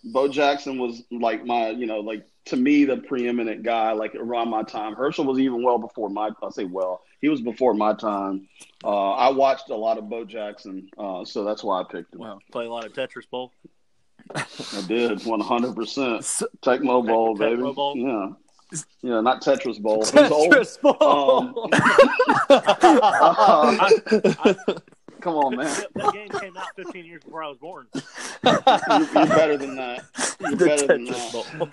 [0.04, 3.92] Bo Jackson was like my, you know, like to me the preeminent guy.
[3.92, 6.30] Like around my time, Herschel was even well before my.
[6.42, 8.48] I say well, he was before my time.
[8.82, 12.20] Uh, I watched a lot of Bo Jackson, uh, so that's why I picked him.
[12.20, 12.38] Wow.
[12.50, 13.52] Play a lot of Tetris Bowl.
[14.34, 14.44] I
[14.86, 16.24] did one hundred percent.
[16.24, 17.72] So- Tecmo Bowl, Tecmo baby.
[17.74, 17.96] Bowl.
[17.96, 18.28] Yeah,
[19.02, 20.04] yeah, not Tetris Bowl.
[20.04, 20.52] Who's old?
[20.52, 21.68] Tetris Bowl.
[25.22, 25.66] Come on, man.
[25.66, 27.86] That, that game came out 15 years before I was born.
[27.94, 30.04] You're, you're better than that.
[30.40, 31.58] You're the better than Tetris that.
[31.58, 31.68] Bowl.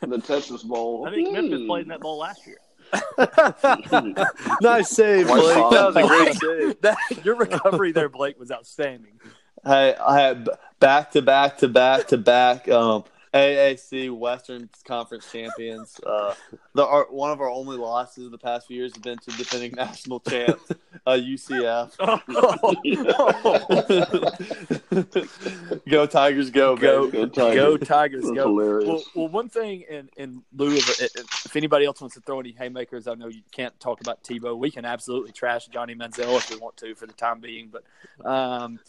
[0.00, 1.06] The Texas Bowl.
[1.06, 2.58] I think Memphis played in that bowl last year.
[4.60, 5.70] nice save, White Blake.
[5.70, 6.80] That was a great save.
[6.80, 9.20] That, your recovery there, Blake, was outstanding.
[9.64, 10.48] Hey, I had
[10.80, 16.00] back to back to back to back um, AAC Western Conference champions.
[16.04, 16.34] Uh,
[16.74, 19.30] the our, one of our only losses in the past few years has been to
[19.36, 20.72] defending national champs
[21.06, 21.96] uh, UCF.
[25.88, 26.76] go Tigers, go!
[26.76, 27.08] Go.
[27.08, 27.54] Go Tigers.
[27.54, 28.48] go Tigers, That's go.
[28.48, 28.88] hilarious.
[28.88, 32.50] Well, well, one thing in, in lieu of if anybody else wants to throw any
[32.52, 34.58] haymakers, I know you can't talk about Tebow.
[34.58, 37.84] We can absolutely trash Johnny Manziel if we want to for the time being, but
[38.28, 38.80] um,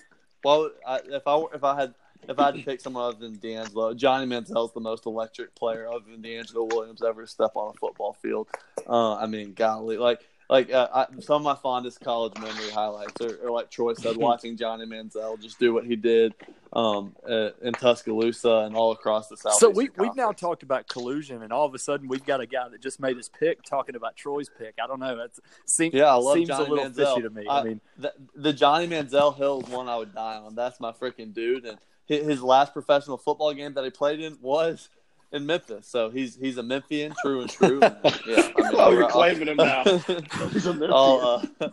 [0.43, 1.93] Well, I, if I if I had
[2.29, 5.88] if I had to pick someone other than DeAngelo, Johnny Manziel's the most electric player
[5.89, 8.47] other than DeAngelo Williams ever to step on a football field.
[8.88, 13.21] Uh, I mean, golly, like like uh, I, some of my fondest college memory highlights
[13.21, 16.34] are, are like Troy said, watching Johnny Manziel just do what he did
[16.73, 19.53] um, uh, in Tuscaloosa and all across the South.
[19.53, 22.45] so we we've now talked about collusion, and all of a sudden we've got a
[22.45, 24.75] guy that just made his pick talking about Troy's pick.
[24.84, 25.15] I don't know.
[25.15, 25.31] That
[25.65, 27.15] seems Yeah, I love seems Johnny a little Manziel.
[27.15, 27.47] fishy to me.
[27.47, 30.53] I, I- mean, the, the Johnny Manziel Hill is one I would die on.
[30.55, 31.65] That's my freaking dude.
[31.65, 31.77] And
[32.19, 34.89] his, last professional football game that he played in was
[35.32, 35.88] in Memphis.
[35.88, 37.80] So he's he's a Memphian, true and true.
[37.82, 37.95] And,
[38.28, 39.84] yeah, I mean, Oh, you're I'll- claiming him now.
[40.52, 40.91] He's a Memphian.
[40.93, 41.69] I'll, uh,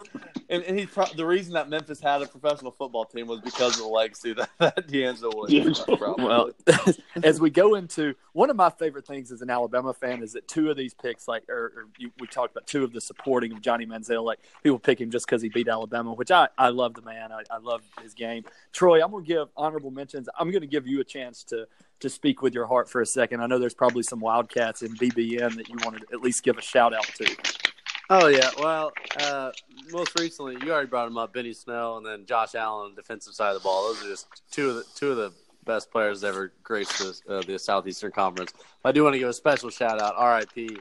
[0.51, 3.75] and, and he's pro- the reason that Memphis had a professional football team was because
[3.77, 5.79] of the legacy that, that DeAngelo Williams.
[5.81, 6.51] had, well,
[7.23, 10.49] as we go into one of my favorite things as an Alabama fan is that
[10.49, 13.53] two of these picks, like, or, or you, we talked about two of the supporting
[13.53, 16.71] of Johnny Manziel, like people pick him just because he beat Alabama, which I, I
[16.71, 17.31] love the man.
[17.33, 18.45] I, I love his game.
[18.73, 20.29] Troy, I'm going to give honorable mentions.
[20.39, 21.67] I'm going to give you a chance to
[22.01, 23.41] to speak with your heart for a second.
[23.41, 26.57] I know there's probably some Wildcats in BBN that you wanted to at least give
[26.57, 27.37] a shout out to.
[28.11, 29.53] Oh yeah, well, uh,
[29.91, 33.49] most recently you already brought him up, Benny Snell, and then Josh Allen defensive side
[33.55, 33.89] of the ball.
[33.89, 35.33] Those are just two of the two of the
[35.67, 38.55] best players ever graced the, uh, the Southeastern Conference.
[38.85, 40.79] I do want to give a special shout out, R.I.P.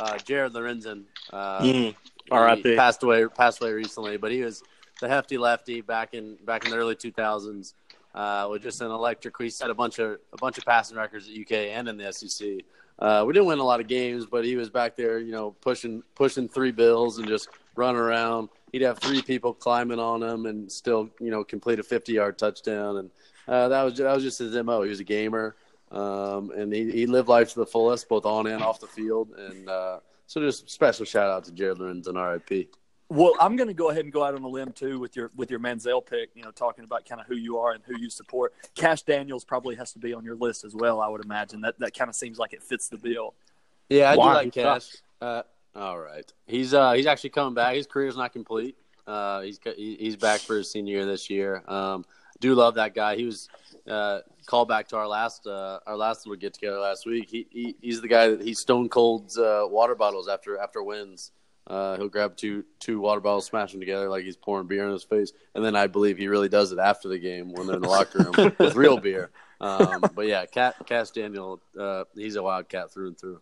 [0.00, 1.02] Uh, Jared Lorenzen.
[1.30, 1.94] Uh, Mm.
[2.30, 2.76] R.I.P..
[2.76, 4.62] Passed away, passed away recently, but he was
[5.00, 7.74] the hefty lefty back in back in the early 2000s.
[8.14, 9.34] Uh, with just an electric.
[9.38, 12.12] He set a bunch of a bunch of passing records at UK and in the
[12.12, 12.64] SEC.
[13.00, 15.52] Uh, we didn't win a lot of games, but he was back there, you know,
[15.62, 18.50] pushing pushing three bills and just running around.
[18.72, 22.38] He'd have three people climbing on him and still, you know, complete a 50 yard
[22.38, 22.98] touchdown.
[22.98, 23.10] And
[23.48, 24.82] uh, that was that was just his mo.
[24.82, 25.56] He was a gamer,
[25.90, 29.30] um, and he, he lived life to the fullest, both on and off the field.
[29.36, 32.76] And uh, So just special shout out to Jared Lorenzen, RIP.
[33.10, 35.32] Well, I'm going to go ahead and go out on a limb too with your
[35.34, 36.30] with your Manziel pick.
[36.34, 38.54] You know, talking about kind of who you are and who you support.
[38.76, 41.00] Cash Daniels probably has to be on your list as well.
[41.00, 43.34] I would imagine that that kind of seems like it fits the bill.
[43.88, 44.28] Yeah, I Why?
[44.28, 44.96] do like He Cash.
[45.20, 45.42] Uh,
[45.74, 47.74] all right, he's uh he's actually coming back.
[47.74, 48.76] His career's not complete.
[49.08, 51.64] Uh, he's he's back for his senior year this year.
[51.66, 52.04] Um,
[52.38, 53.16] do love that guy.
[53.16, 53.48] He was
[53.88, 57.28] uh called back to our last uh our last little get together last week.
[57.28, 61.32] He, he he's the guy that he stone colds uh, water bottles after after wins.
[61.70, 64.92] Uh, he'll grab two two water bottles, smash them together like he's pouring beer in
[64.92, 67.76] his face, and then I believe he really does it after the game when they're
[67.76, 69.30] in the locker room with real beer.
[69.60, 73.40] Um, but yeah, Cat Cash Daniel, uh, he's a wildcat through and through.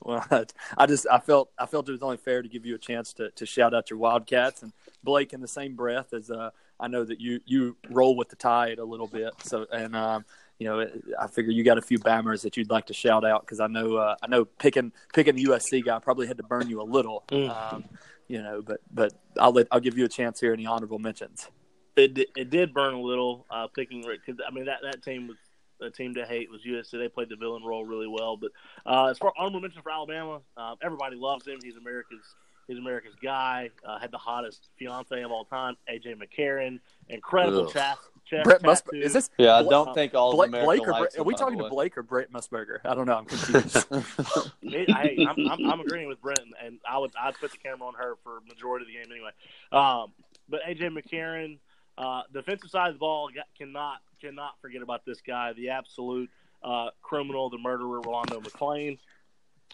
[0.00, 0.24] Well,
[0.78, 3.12] I just I felt I felt it was only fair to give you a chance
[3.14, 4.72] to, to shout out your Wildcats and
[5.04, 6.50] Blake in the same breath as uh,
[6.80, 9.34] I know that you you roll with the tide a little bit.
[9.42, 10.24] So and um,
[10.58, 10.86] you know
[11.18, 13.66] I figure you got a few Bammers that you'd like to shout out because I
[13.66, 16.84] know uh, I know picking picking the USC guy probably had to burn you a
[16.84, 17.24] little.
[17.28, 17.74] Mm.
[17.74, 17.84] Um,
[18.28, 20.98] you know, but but I'll let I'll give you a chance here in the honorable
[20.98, 21.48] mentions.
[21.96, 25.28] It it did burn a little uh, picking Rick because I mean that that team
[25.28, 25.36] was
[25.80, 26.90] a team to hate was USC.
[26.92, 28.36] They played the villain role really well.
[28.36, 28.50] But
[28.84, 31.58] uh, as far honorable mention for Alabama, uh, everybody loves him.
[31.62, 32.34] He's America's
[32.66, 33.70] he's America's guy.
[33.84, 36.80] Uh, had the hottest fiance of all time, AJ McCarron.
[37.08, 37.72] Incredible Ugh.
[37.72, 39.00] chest, chest Brett Mus- tattoo.
[39.00, 41.20] is this Yeah, I don't think all Blake, of America Blake or likes Brett, him,
[41.20, 41.70] are we talking the to.
[41.70, 42.78] Blake or Brent Musburger?
[42.84, 43.16] I don't know.
[43.18, 43.86] I'm confused.
[44.62, 47.86] It- hey, I'm, I'm, I'm agreeing with Brent, and I would I'd put the camera
[47.88, 49.30] on her for majority of the game anyway.
[49.72, 50.12] Um,
[50.48, 51.58] but AJ McCarron,
[51.96, 56.28] uh, defensive side of the ball, got, cannot cannot forget about this guy, the absolute
[56.62, 58.98] uh, criminal, the murderer, Rolando McClain.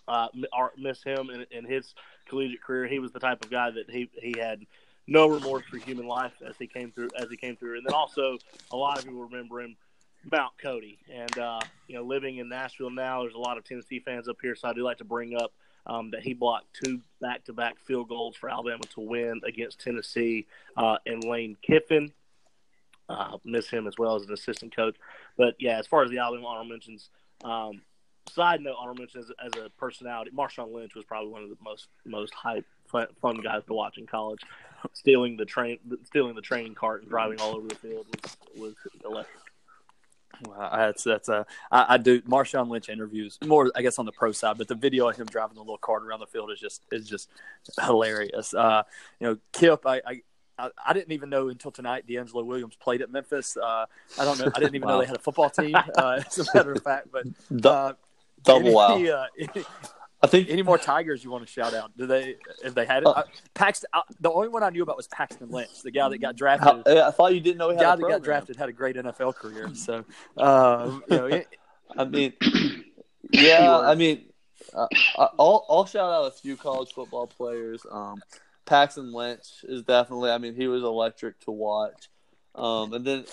[0.07, 1.95] Uh, or miss him in, in his
[2.29, 2.87] collegiate career.
[2.87, 4.61] He was the type of guy that he he had
[5.07, 7.95] no remorse for human life as he came through as he came through, and then
[7.95, 8.39] also
[8.71, 9.77] a lot of people remember him
[10.31, 10.99] Mount Cody.
[11.13, 14.37] And, uh, you know, living in Nashville now, there's a lot of Tennessee fans up
[14.41, 15.53] here, so I do like to bring up
[15.87, 19.81] um, that he blocked two back to back field goals for Alabama to win against
[19.81, 22.13] Tennessee uh, and Lane Kiffin.
[23.07, 24.97] Uh, miss him as well as an assistant coach.
[25.37, 27.11] But, yeah, as far as the Alabama honor mentions,
[27.45, 27.83] um,
[28.31, 31.59] side note honor mentions as, as a personality, Marshawn Lynch was probably one of the
[31.63, 34.41] most most hype fun, fun guys to watch in college.
[34.93, 38.75] Stealing the train, stealing the training cart and driving all over the field was was
[39.05, 39.41] electric.
[40.43, 44.13] Wow, that's that's uh, I, I do Marshawn Lynch interviews more, I guess, on the
[44.13, 46.59] pro side, but the video of him driving the little cart around the field is
[46.59, 47.29] just is just
[47.81, 48.53] hilarious.
[48.53, 48.83] Uh,
[49.21, 50.23] you know, Kip, I, I
[50.59, 53.57] I I didn't even know until tonight DeAngelo Williams played at Memphis.
[53.57, 53.87] Uh,
[54.19, 54.51] I don't know.
[54.55, 57.09] I didn't even know they had a football team, uh, as a matter of fact.
[57.13, 57.93] But Du- uh,
[58.43, 59.03] Double any, wow.
[59.05, 59.65] Uh, any,
[60.25, 61.95] I think any more Tigers you want to shout out?
[61.99, 62.37] Do they?
[62.65, 63.91] If they had it, Uh, uh, Paxton.
[63.93, 66.83] Uh, the only one I knew about was Paxton Lynch, the guy that got drafted.
[66.87, 68.21] how, I thought you didn't know he the guy a that program.
[68.21, 69.75] got drafted had a great NFL career.
[69.75, 70.05] So,
[70.39, 71.47] um, you know, it,
[71.95, 72.33] I mean,
[73.33, 74.25] yeah, I mean,
[74.75, 77.85] uh, I'll I'll shout out a few college football players.
[77.91, 78.23] Um,
[78.65, 80.31] Paxton Lynch is definitely.
[80.31, 82.09] I mean, he was electric to watch.
[82.55, 83.25] Um, and then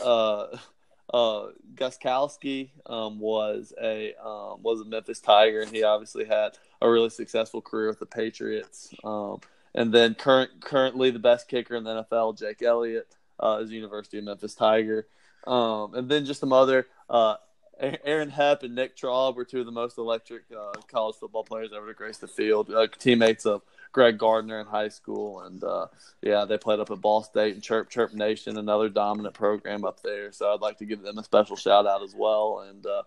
[1.13, 6.89] uh, Gostkowski um, was a um, was a Memphis Tiger, and he obviously had a
[6.89, 8.93] really successful career with the Patriots.
[9.03, 9.39] Um,
[9.73, 13.07] and then current currently the best kicker in the NFL, Jake Elliott,
[13.39, 15.07] uh, is University of Memphis Tiger.
[15.47, 17.35] Um, and then just some other uh,
[17.81, 21.71] Aaron Hepp and Nick Traub were two of the most electric uh, college football players
[21.75, 22.71] ever to grace the field.
[22.71, 25.87] Uh, teammates of Greg Gardner in high school, and uh,
[26.21, 30.01] yeah, they played up at Ball State and Chirp Chirp Nation, another dominant program up
[30.01, 30.31] there.
[30.31, 32.65] So I'd like to give them a special shout out as well.
[32.67, 33.03] And uh,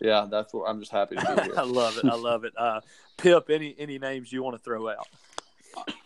[0.00, 1.54] yeah, that's what I'm just happy to be here.
[1.56, 2.04] I love it.
[2.04, 2.52] I love it.
[2.56, 2.80] Uh,
[3.16, 5.08] Pip, any any names you want to throw out?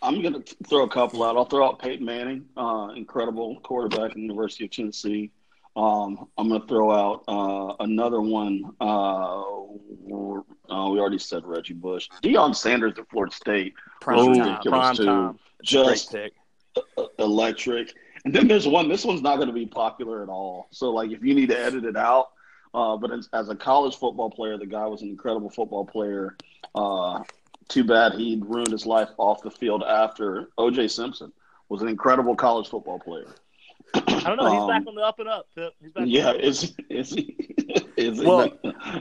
[0.01, 1.35] I'm going to throw a couple out.
[1.35, 5.31] I'll throw out Peyton Manning, uh, incredible quarterback at the University of Tennessee.
[5.75, 8.73] Um, I'm going to throw out uh, another one.
[8.79, 12.09] Uh, uh, we already said Reggie Bush.
[12.21, 13.73] Deion Sanders at Florida State.
[14.01, 14.61] Prime time.
[14.61, 15.39] prime time.
[15.63, 16.15] Just
[17.17, 17.93] electric.
[18.25, 18.87] And then there's one.
[18.87, 20.67] This one's not going to be popular at all.
[20.71, 22.29] So like, if you need to edit it out,
[22.73, 26.35] uh, but as, as a college football player, the guy was an incredible football player.
[26.73, 27.23] Uh,
[27.67, 30.87] too bad he ruined his life off the field after O.J.
[30.87, 31.31] Simpson
[31.69, 33.35] was an incredible college football player.
[33.93, 34.51] I don't know.
[34.51, 35.47] He's Um, back on the up and up.
[35.55, 35.73] Pip.
[35.81, 36.03] He's back.
[36.07, 36.45] Yeah, on the up.
[36.45, 37.35] is is he?
[37.95, 38.49] Is he Well,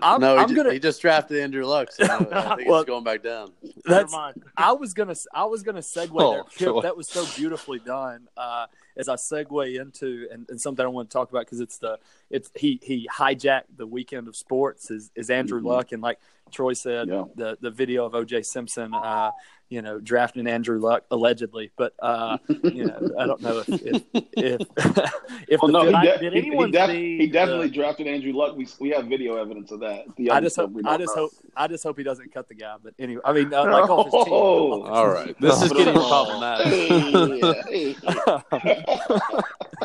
[0.02, 0.72] I'm, no, he, I'm ju- gonna.
[0.72, 2.31] he just drafted Andrew Luck, so I think
[2.69, 3.50] Well, it's going back down.
[3.62, 4.12] Never That's.
[4.12, 4.42] mind.
[4.56, 5.14] I was gonna.
[5.33, 6.44] I was gonna segue Oh, there.
[6.44, 6.83] Pip, sure.
[6.83, 8.29] that was so beautifully done.
[8.37, 8.66] Uh,
[8.96, 11.98] as I segue into and, and something I want to talk about because it's the
[12.31, 15.66] it's he he hijacked the weekend of sports is is Andrew Mhm.
[15.66, 16.19] Luck and like
[16.50, 17.25] Troy said Yeah.
[17.35, 18.42] the the video of O.J.
[18.42, 18.92] Simpson.
[18.94, 19.31] Uh,
[19.73, 24.02] you know, drafting Andrew Luck allegedly, but uh, you know, I don't know if if
[24.12, 24.60] if,
[25.48, 28.35] if Oh no, he, de- did anyone he, def- see he definitely the- drafted Andrew
[28.35, 28.54] Luck.
[28.54, 30.14] We we have video evidence of that.
[30.16, 31.23] The I just hope I just know.
[31.23, 32.77] hope I just hope he doesn't cut the guy.
[32.85, 34.33] But anyway, I mean, uh, like off his team.
[34.35, 34.83] Oh.
[34.83, 36.66] All right, this is getting problematic.
[36.66, 38.85] Hey, hey.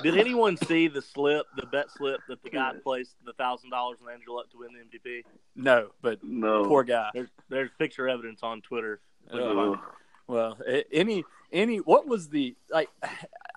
[0.04, 4.00] Did anyone see the slip, the bet slip that the guy placed the thousand dollars
[4.06, 5.24] on Andrew Luck to win the MVP?
[5.56, 6.66] No, but no.
[6.66, 7.10] poor guy.
[7.14, 9.00] There's there's picture evidence on Twitter.
[10.28, 10.58] Well,
[10.92, 12.90] any any what was the like?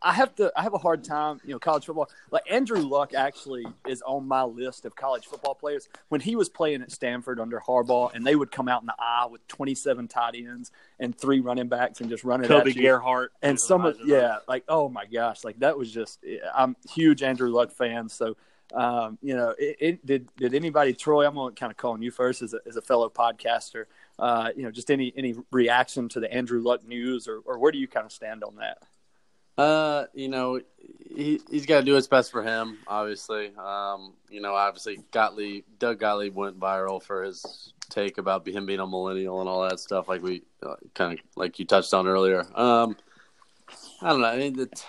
[0.02, 0.50] I have to.
[0.56, 1.40] I have a hard time.
[1.44, 2.08] You know, college football.
[2.30, 5.88] Like Andrew Luck actually is on my list of college football players.
[6.08, 8.94] When he was playing at Stanford under Harbaugh, and they would come out in the
[8.98, 12.72] eye with twenty seven tight ends and three running backs and just run it Toby.
[12.72, 14.44] Gerhart and some of yeah, up.
[14.48, 16.20] like oh my gosh, like that was just.
[16.54, 18.36] I'm huge Andrew Luck fan, so.
[18.72, 20.28] Um, you know, it, it did.
[20.36, 21.26] Did anybody, Troy?
[21.26, 23.86] I'm gonna kind of calling you first as a, as a fellow podcaster.
[24.20, 27.72] Uh, you know, just any any reaction to the Andrew Luck news, or, or where
[27.72, 28.78] do you kind of stand on that?
[29.56, 30.60] Uh, you know,
[31.14, 32.78] he he's got to do his best for him.
[32.86, 38.66] Obviously, um, you know, obviously Gottlieb, Doug Gottlieb went viral for his take about him
[38.66, 41.92] being a millennial and all that stuff, like we uh, kind of like you touched
[41.92, 42.46] on earlier.
[42.54, 42.96] Um,
[44.00, 44.28] I don't know.
[44.28, 44.84] I mean, it's,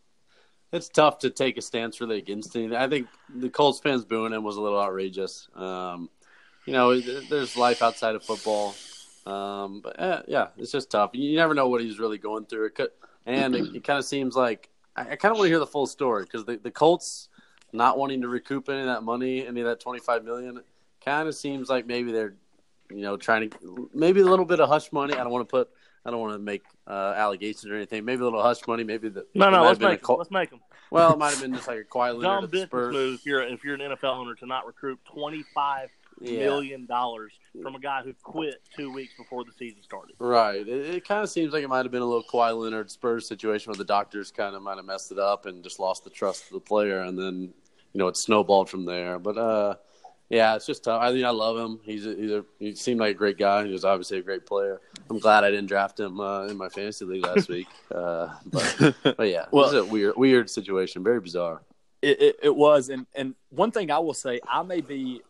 [0.72, 2.76] it's tough to take a stance really against anything.
[2.76, 5.48] I think the Colts fans booing him was a little outrageous.
[5.54, 6.08] Um,
[6.68, 8.74] you know, there's life outside of football.
[9.24, 11.10] Um, but eh, yeah, it's just tough.
[11.14, 12.66] You never know what he's really going through.
[12.66, 12.90] It could,
[13.24, 15.66] and it, it kind of seems like I, I kind of want to hear the
[15.66, 17.28] full story because the, the Colts
[17.72, 20.60] not wanting to recoup any of that money, any of that twenty five million,
[21.02, 22.34] kind of seems like maybe they're,
[22.90, 25.14] you know, trying to maybe a little bit of hush money.
[25.14, 25.70] I don't want to put,
[26.04, 28.04] I don't want to make uh, allegations or anything.
[28.04, 28.84] Maybe a little hush money.
[28.84, 30.06] Maybe the No, no, let's have been a make them.
[30.06, 30.60] Col- Let's make them.
[30.90, 33.62] well, it might have been just like a quiet Dumb business move if you're if
[33.64, 35.90] you're an NFL owner to not recruit twenty five
[36.20, 36.40] Yeah.
[36.40, 40.14] million dollars from a guy who quit two weeks before the season started.
[40.18, 40.60] Right.
[40.66, 43.28] It, it kind of seems like it might have been a little Kawhi Leonard Spurs
[43.28, 46.10] situation where the doctors kind of might have messed it up and just lost the
[46.10, 47.52] trust of the player, and then
[47.92, 49.18] you know it snowballed from there.
[49.18, 49.74] But uh,
[50.28, 51.00] yeah, it's just tough.
[51.02, 51.80] I mean, I love him.
[51.84, 53.64] He's a, he's a, he seemed like a great guy.
[53.66, 54.80] He was obviously a great player.
[55.08, 57.66] I'm glad I didn't draft him uh, in my fantasy league last week.
[57.94, 61.02] Uh, but but yeah, Well- is a weird weird situation.
[61.02, 61.62] Very bizarre.
[62.00, 65.20] It, it, it was, and and one thing I will say, I may be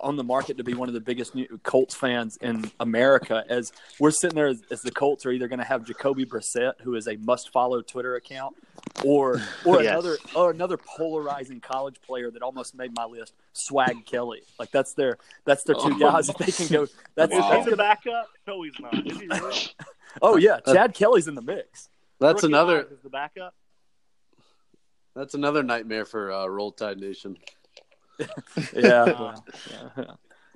[0.00, 3.44] on the market to be one of the biggest new Colts fans in America.
[3.48, 6.74] As we're sitting there, as, as the Colts are either going to have Jacoby Brissett,
[6.82, 8.54] who is a must-follow Twitter account,
[9.04, 9.92] or or Yes.
[9.92, 14.42] another or another polarizing college player that almost made my list, Swag Kelly.
[14.58, 16.86] Like that's their that's their two guys that they can go.
[17.14, 17.50] That's, Wow.
[17.50, 18.28] that's he the gonna, backup?
[18.46, 19.06] No, he's not.
[19.06, 19.56] Is he really?
[20.22, 21.88] oh yeah, Chad Kelly's in the mix.
[22.20, 23.54] That's Rookie another is the backup.
[25.14, 27.36] that's another nightmare for uh, Roll Tide Nation.
[28.74, 29.34] Yeah.
[29.96, 30.04] Yeah.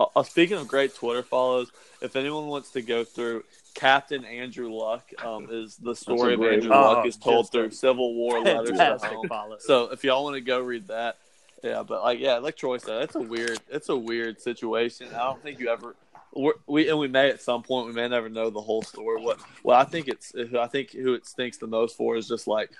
[0.00, 3.44] Uh, uh, speaking of great Twitter follows, if anyone wants to go through
[3.74, 6.80] Captain Andrew Luck, um, is the story of Andrew one.
[6.80, 9.28] Luck Oh, is told through a Civil War letters at Fantastic home.
[9.28, 9.56] follow.
[9.58, 11.18] So if y'all want to go read that,
[11.62, 11.82] yeah.
[11.82, 15.08] But like, yeah, like Troy said, it's a weird, it's a weird situation.
[15.14, 15.94] I don't think you ever.
[16.34, 19.20] We're, we and we may at some point we may never know the whole story.
[19.22, 22.46] What well, I think it's I think who it stinks the most for is just
[22.48, 22.70] like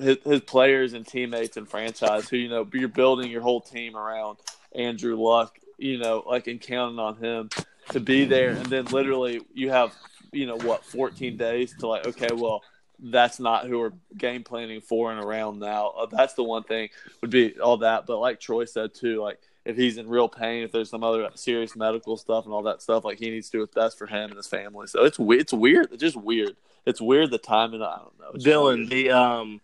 [0.00, 3.96] his, his players and teammates and franchise who you know you're building your whole team
[3.96, 4.38] around
[4.74, 7.50] Andrew Luck, you know, like and counting on him
[7.90, 9.94] to be there, and then literally you have
[10.32, 12.62] you know what 14 days to like okay, well
[12.98, 15.88] that's not who we're game planning for and around now.
[15.88, 16.88] Uh, that's the one thing
[17.20, 20.62] would be all that, but like Troy said too, like if he's in real pain,
[20.62, 23.52] if there's some other serious medical stuff and all that stuff, like he needs to
[23.52, 24.86] do what's best for him and his family.
[24.86, 25.88] So it's it's weird.
[25.92, 26.56] It's just weird.
[26.86, 27.82] It's weird the timing.
[27.82, 28.30] I don't know.
[28.34, 29.60] It's Dylan, the um,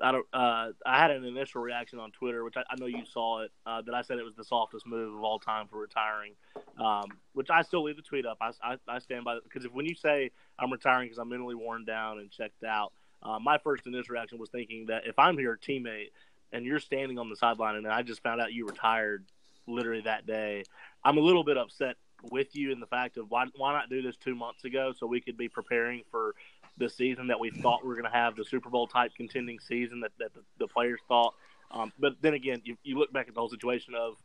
[0.00, 0.26] I don't.
[0.32, 3.50] Uh, I had an initial reaction on Twitter, which I, I know you saw it.
[3.64, 6.32] Uh, that I said it was the softest move of all time for retiring.
[6.78, 8.38] Um, which I still leave the tweet up.
[8.40, 11.54] I, I, I stand by because if when you say I'm retiring because I'm mentally
[11.54, 12.92] worn down and checked out,
[13.22, 16.10] uh, my first initial reaction was thinking that if I'm your teammate
[16.52, 19.24] and you're standing on the sideline and I just found out you retired
[19.66, 20.64] literally that day,
[21.04, 21.96] I'm a little bit upset
[22.30, 25.06] with you in the fact of why why not do this two months ago so
[25.06, 26.34] we could be preparing for
[26.78, 29.58] the season that we thought we were going to have the Super Bowl type contending
[29.58, 31.34] season that, that the, the players thought.
[31.70, 34.16] Um, but then again, you, you look back at the whole situation of,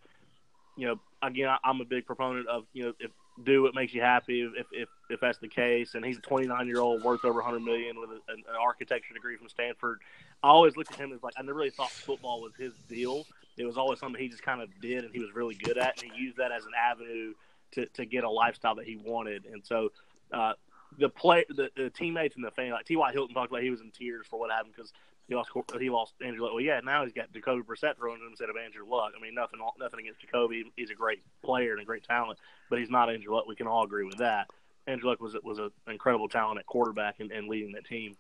[0.76, 3.12] you know, again, I, I'm a big proponent of, you know, if
[3.44, 5.96] do what makes you happy if, if, if that's the case.
[5.96, 9.14] And he's a 29 year old worth over 100 million with a, an, an architecture
[9.14, 10.00] degree from Stanford.
[10.44, 13.26] I always looked at him as like, I never really thought football was his deal.
[13.58, 16.02] It was always something he just kind of did and he was really good at.
[16.02, 17.34] And he used that as an avenue
[17.72, 19.46] to, to get a lifestyle that he wanted.
[19.46, 19.92] And so,
[20.32, 20.54] uh,
[20.98, 23.12] the play, the, the teammates and the fan, like T.Y.
[23.12, 24.92] Hilton talked about, he was in tears for what happened because
[25.28, 26.54] he lost he lost Andrew Luck.
[26.54, 29.14] Well, yeah, now he's got Jacoby Brissett throwing to him instead of Andrew Luck.
[29.18, 30.66] I mean, nothing nothing against Jacoby.
[30.76, 32.40] He's a great player and a great talent,
[32.70, 33.48] but he's not Andrew Luck.
[33.48, 34.48] We can all agree with that.
[34.88, 38.18] Andrew Luck was was an incredible talent at quarterback and, and leading that team.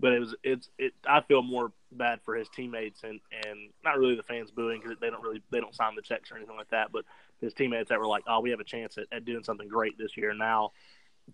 [0.00, 0.94] but it was it's it.
[1.06, 4.96] I feel more bad for his teammates and and not really the fans booing because
[5.00, 7.04] they don't really they don't sign the checks or anything like that, but
[7.40, 9.96] his teammates that were like, oh, we have a chance at, at doing something great
[9.96, 10.34] this year.
[10.34, 10.72] Now,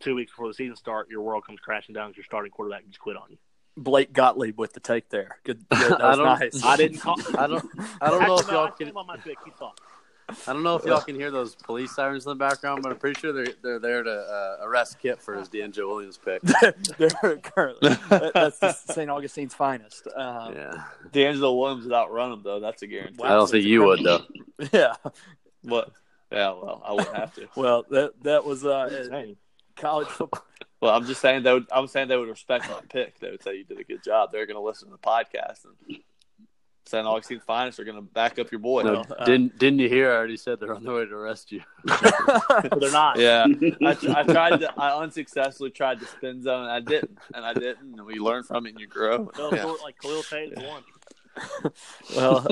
[0.00, 2.86] two weeks before the season start, your world comes crashing down because your starting quarterback
[2.86, 3.38] just quit on you.
[3.76, 5.38] Blake Gottlieb with the take there.
[5.44, 5.64] Good.
[5.70, 6.64] good that I was don't- nice.
[6.64, 7.16] I didn't call.
[7.36, 7.64] I don't.
[8.00, 8.86] I don't know if y'all can.
[8.86, 9.38] stand on my pick.
[9.44, 9.80] He thought.
[10.46, 12.98] I don't know if y'all can hear those police sirens in the background, but I'm
[12.98, 16.40] pretty sure they're they're there to uh, arrest Kip for his DeAngelo Williams pick.
[16.96, 19.10] They're currently that's St.
[19.10, 20.06] Augustine's finest.
[20.16, 20.82] Um, Yeah,
[21.12, 22.58] DeAngelo Williams would outrun him though.
[22.58, 23.22] That's a guarantee.
[23.22, 24.22] I don't think you would though.
[24.72, 24.94] yeah.
[25.60, 25.90] What?
[26.32, 27.48] Yeah, well, I wouldn't have to.
[27.54, 29.36] Well, that that was uh, Dang.
[29.76, 30.42] College football.
[30.80, 31.66] Well, I'm just saying they would.
[31.72, 33.18] I'm saying they would respect my pick.
[33.18, 34.30] They would say you did a good job.
[34.32, 35.98] They're going to listen to the podcast and
[36.84, 37.06] St.
[37.06, 38.82] Augustine's finest are going to back up your boy.
[38.82, 40.12] No, Well, uh, didn't didn't you hear?
[40.12, 41.62] I already said they're on their way to arrest you.
[41.84, 43.18] They're not.
[43.18, 43.46] Yeah,
[43.82, 44.74] I, I tried to.
[44.78, 46.68] I unsuccessfully tried to spin zone.
[46.68, 47.94] I didn't, and I didn't.
[47.94, 49.30] And we learn from it, and you grow.
[49.34, 49.64] They'll Yeah.
[49.82, 51.72] like Khalil Tate is one.
[52.14, 52.46] well,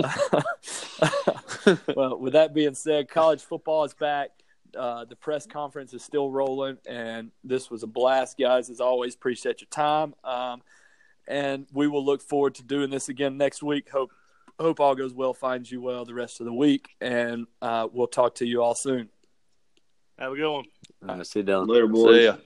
[1.94, 4.30] well, with that being said, college football is back.
[4.76, 8.70] Uh, the press conference is still rolling, and this was a blast, guys.
[8.70, 10.62] As always, appreciate your time, um,
[11.28, 13.90] and we will look forward to doing this again next week.
[13.90, 14.12] Hope
[14.58, 18.06] hope all goes well, finds you well the rest of the week, and uh, we'll
[18.06, 19.08] talk to you all soon.
[20.18, 20.64] Have a good one.
[21.08, 21.66] All right, see you down.
[21.66, 22.16] Later, boys.
[22.16, 22.36] See ya.